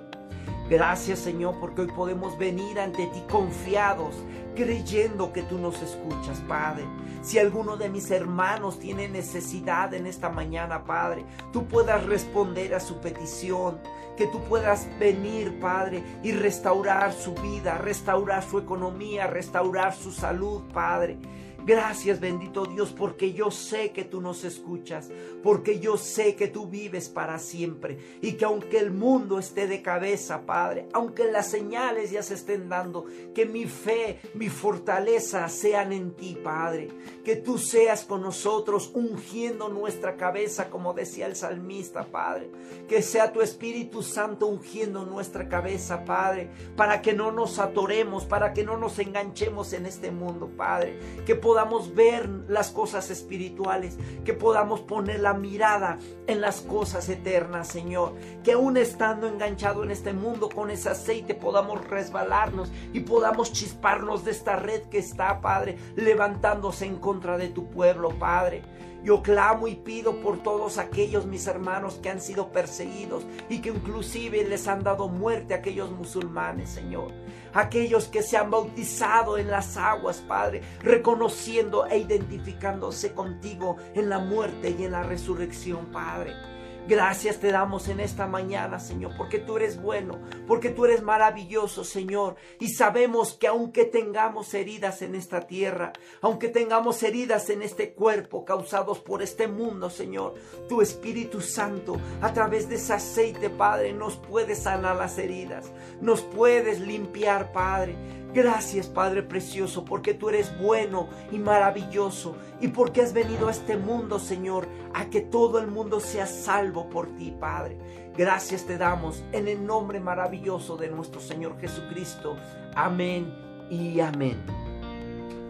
Gracias, 0.71 1.19
Señor, 1.19 1.55
porque 1.59 1.81
hoy 1.81 1.87
podemos 1.87 2.37
venir 2.37 2.79
ante 2.79 3.05
ti 3.07 3.21
confiados, 3.29 4.15
creyendo 4.55 5.33
que 5.33 5.43
tú 5.43 5.57
nos 5.57 5.81
escuchas, 5.81 6.39
Padre. 6.47 6.85
Si 7.21 7.37
alguno 7.37 7.75
de 7.75 7.89
mis 7.89 8.09
hermanos 8.09 8.79
tiene 8.79 9.09
necesidad 9.09 9.93
en 9.93 10.07
esta 10.07 10.29
mañana, 10.29 10.85
Padre, 10.85 11.25
tú 11.51 11.65
puedas 11.67 12.05
responder 12.05 12.73
a 12.73 12.79
su 12.79 13.01
petición, 13.01 13.81
que 14.15 14.27
tú 14.27 14.39
puedas 14.45 14.87
venir, 14.97 15.59
Padre, 15.59 16.05
y 16.23 16.31
restaurar 16.31 17.11
su 17.11 17.33
vida, 17.33 17.77
restaurar 17.77 18.41
su 18.41 18.57
economía, 18.57 19.27
restaurar 19.27 19.93
su 19.93 20.13
salud, 20.13 20.61
Padre. 20.71 21.17
Gracias 21.65 22.19
bendito 22.19 22.65
Dios 22.65 22.91
porque 22.91 23.33
yo 23.33 23.51
sé 23.51 23.91
que 23.91 24.03
tú 24.03 24.19
nos 24.21 24.43
escuchas, 24.43 25.09
porque 25.43 25.79
yo 25.79 25.97
sé 25.97 26.35
que 26.35 26.47
tú 26.47 26.67
vives 26.67 27.09
para 27.09 27.37
siempre 27.39 27.97
y 28.21 28.33
que 28.33 28.45
aunque 28.45 28.79
el 28.79 28.91
mundo 28.91 29.39
esté 29.39 29.67
de 29.67 29.81
cabeza, 29.81 30.45
Padre, 30.45 30.87
aunque 30.93 31.31
las 31.31 31.49
señales 31.49 32.11
ya 32.11 32.23
se 32.23 32.33
estén 32.33 32.69
dando, 32.69 33.05
que 33.35 33.45
mi 33.45 33.65
fe, 33.65 34.19
mi 34.33 34.49
fortaleza 34.49 35.47
sean 35.49 35.93
en 35.93 36.11
ti, 36.15 36.37
Padre, 36.43 36.89
que 37.23 37.35
tú 37.35 37.57
seas 37.57 38.05
con 38.05 38.21
nosotros 38.21 38.91
ungiendo 38.93 39.69
nuestra 39.69 40.17
cabeza, 40.17 40.69
como 40.69 40.93
decía 40.93 41.27
el 41.27 41.35
salmista, 41.35 42.05
Padre, 42.05 42.49
que 42.87 43.01
sea 43.01 43.31
tu 43.31 43.41
Espíritu 43.41 44.01
Santo 44.01 44.47
ungiendo 44.47 45.05
nuestra 45.05 45.47
cabeza, 45.47 46.05
Padre, 46.05 46.49
para 46.75 47.01
que 47.01 47.13
no 47.13 47.31
nos 47.31 47.59
atoremos, 47.59 48.25
para 48.25 48.53
que 48.53 48.63
no 48.63 48.77
nos 48.77 48.99
enganchemos 48.99 49.73
en 49.73 49.85
este 49.85 50.11
mundo, 50.11 50.49
Padre, 50.55 50.97
que 51.25 51.35
podamos 51.51 51.93
ver 51.95 52.29
las 52.47 52.71
cosas 52.71 53.09
espirituales, 53.09 53.97
que 54.23 54.33
podamos 54.33 54.79
poner 54.79 55.19
la 55.19 55.33
mirada 55.33 55.99
en 56.25 56.39
las 56.39 56.61
cosas 56.61 57.09
eternas, 57.09 57.67
Señor. 57.67 58.13
Que 58.41 58.53
aún 58.53 58.77
estando 58.77 59.27
enganchado 59.27 59.83
en 59.83 59.91
este 59.91 60.13
mundo 60.13 60.47
con 60.47 60.71
ese 60.71 60.87
aceite 60.87 61.35
podamos 61.35 61.85
resbalarnos 61.85 62.71
y 62.93 63.01
podamos 63.01 63.51
chisparnos 63.51 64.23
de 64.23 64.31
esta 64.31 64.55
red 64.55 64.83
que 64.83 64.99
está, 64.99 65.41
Padre, 65.41 65.77
levantándose 65.97 66.85
en 66.85 66.95
contra 66.95 67.37
de 67.37 67.49
tu 67.49 67.69
pueblo, 67.69 68.17
Padre. 68.17 68.61
Yo 69.03 69.21
clamo 69.21 69.67
y 69.67 69.75
pido 69.75 70.21
por 70.21 70.41
todos 70.41 70.77
aquellos 70.77 71.25
mis 71.25 71.47
hermanos 71.47 71.95
que 72.01 72.11
han 72.11 72.21
sido 72.21 72.53
perseguidos 72.53 73.25
y 73.49 73.59
que 73.59 73.71
inclusive 73.71 74.47
les 74.47 74.69
han 74.69 74.83
dado 74.83 75.09
muerte 75.09 75.53
a 75.53 75.57
aquellos 75.57 75.91
musulmanes, 75.91 76.69
Señor. 76.69 77.11
Aquellos 77.53 78.07
que 78.07 78.23
se 78.23 78.37
han 78.37 78.51
bautizado 78.51 79.37
en 79.37 79.49
las 79.49 79.77
aguas, 79.77 80.23
Padre, 80.27 80.61
reconociendo 80.81 81.85
e 81.85 81.97
identificándose 81.97 83.13
contigo 83.13 83.77
en 83.93 84.09
la 84.09 84.19
muerte 84.19 84.75
y 84.77 84.83
en 84.83 84.91
la 84.91 85.03
resurrección, 85.03 85.87
Padre. 85.87 86.50
Gracias 86.87 87.37
te 87.37 87.51
damos 87.51 87.87
en 87.89 87.99
esta 87.99 88.25
mañana, 88.25 88.79
Señor, 88.79 89.13
porque 89.15 89.37
tú 89.37 89.57
eres 89.57 89.79
bueno, 89.81 90.19
porque 90.47 90.69
tú 90.69 90.85
eres 90.85 91.03
maravilloso, 91.03 91.83
Señor. 91.83 92.35
Y 92.59 92.69
sabemos 92.69 93.33
que 93.33 93.47
aunque 93.47 93.85
tengamos 93.85 94.53
heridas 94.53 95.01
en 95.03 95.15
esta 95.15 95.41
tierra, 95.41 95.93
aunque 96.21 96.49
tengamos 96.49 97.03
heridas 97.03 97.49
en 97.49 97.61
este 97.61 97.93
cuerpo 97.93 98.45
causados 98.45 98.99
por 98.99 99.21
este 99.21 99.47
mundo, 99.47 99.89
Señor, 99.89 100.33
tu 100.67 100.81
Espíritu 100.81 101.39
Santo, 101.39 101.97
a 102.19 102.33
través 102.33 102.67
de 102.67 102.75
ese 102.75 102.93
aceite, 102.93 103.49
Padre, 103.49 103.93
nos 103.93 104.17
puede 104.17 104.55
sanar 104.55 104.95
las 104.95 105.17
heridas, 105.19 105.71
nos 106.01 106.21
puedes 106.21 106.79
limpiar, 106.79 107.51
Padre. 107.51 107.95
Gracias 108.33 108.87
Padre 108.87 109.23
Precioso, 109.23 109.83
porque 109.83 110.13
tú 110.13 110.29
eres 110.29 110.57
bueno 110.57 111.09
y 111.31 111.37
maravilloso 111.37 112.37
y 112.61 112.69
porque 112.69 113.01
has 113.01 113.11
venido 113.11 113.49
a 113.49 113.51
este 113.51 113.75
mundo, 113.75 114.19
Señor, 114.19 114.67
a 114.93 115.09
que 115.09 115.19
todo 115.19 115.59
el 115.59 115.67
mundo 115.67 115.99
sea 115.99 116.25
salvo 116.25 116.89
por 116.89 117.07
ti, 117.17 117.35
Padre. 117.37 117.77
Gracias 118.17 118.65
te 118.65 118.77
damos 118.77 119.23
en 119.33 119.49
el 119.49 119.65
nombre 119.65 119.99
maravilloso 119.99 120.77
de 120.77 120.89
nuestro 120.89 121.19
Señor 121.19 121.59
Jesucristo. 121.59 122.37
Amén 122.73 123.33
y 123.69 123.99
amén. 123.99 124.37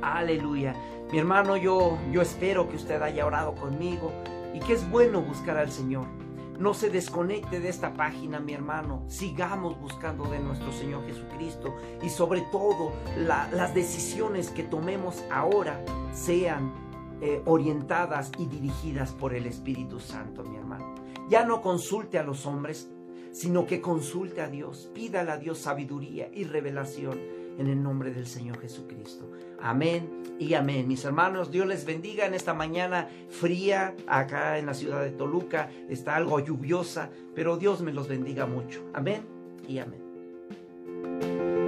Aleluya. 0.02 0.76
Mi 1.12 1.20
hermano, 1.20 1.58
yo, 1.58 2.00
yo 2.12 2.22
espero 2.22 2.68
que 2.68 2.78
usted 2.78 3.02
haya 3.02 3.26
orado 3.26 3.54
conmigo 3.54 4.12
y 4.54 4.60
que 4.60 4.74
es 4.74 4.90
bueno 4.90 5.22
buscar 5.22 5.58
al 5.58 5.72
Señor. 5.72 6.21
No 6.62 6.76
se 6.76 6.92
desconecte 6.92 7.60
de 7.60 7.70
esta 7.70 7.96
página, 7.96 8.40
mi 8.40 8.54
hermano. 8.54 9.04
Sigamos 9.08 9.82
buscando 9.82 10.26
de 10.26 10.38
nuestro 10.38 10.72
Señor 10.72 11.04
Jesucristo 11.08 11.76
y 12.04 12.10
sobre 12.10 12.42
todo 12.52 12.94
las 13.18 13.74
decisiones 13.74 14.52
que 14.52 14.62
tomemos 14.62 15.24
ahora 15.32 15.84
sean 16.14 16.72
eh, 17.20 17.42
orientadas 17.46 18.32
y 18.38 18.46
dirigidas 18.46 19.12
por 19.12 19.34
el 19.34 19.48
Espíritu 19.48 20.00
Santo, 20.00 20.44
mi 20.44 20.56
hermano. 20.56 20.94
Ya 21.30 21.46
no 21.46 21.64
consulte 21.64 22.20
a 22.20 22.24
los 22.24 22.46
hombres, 22.46 22.92
sino 23.32 23.66
que 23.66 23.82
consulte 23.82 24.42
a 24.42 24.48
Dios. 24.48 24.92
Pídale 24.94 25.32
a 25.32 25.38
Dios 25.38 25.58
sabiduría 25.58 26.30
y 26.32 26.44
revelación 26.44 27.20
en 27.58 27.68
el 27.68 27.82
nombre 27.82 28.12
del 28.12 28.26
Señor 28.28 28.60
Jesucristo. 28.60 29.32
Amén 29.62 30.24
y 30.40 30.54
amén. 30.54 30.88
Mis 30.88 31.06
hermanos, 31.06 31.52
Dios 31.52 31.68
les 31.68 31.86
bendiga 31.86 32.26
en 32.26 32.34
esta 32.34 32.54
mañana 32.54 33.10
fría 33.30 33.96
acá 34.08 34.58
en 34.58 34.66
la 34.66 34.74
ciudad 34.74 35.04
de 35.04 35.12
Toluca. 35.12 35.70
Está 35.90 36.16
algo 36.16 36.40
lluviosa, 36.40 37.10
pero 37.36 37.58
Dios 37.58 37.82
me 37.82 37.94
los 37.94 38.08
bendiga 38.08 38.46
mucho. 38.46 38.84
Amén 38.94 39.22
y 39.68 39.80
amén. 39.80 41.61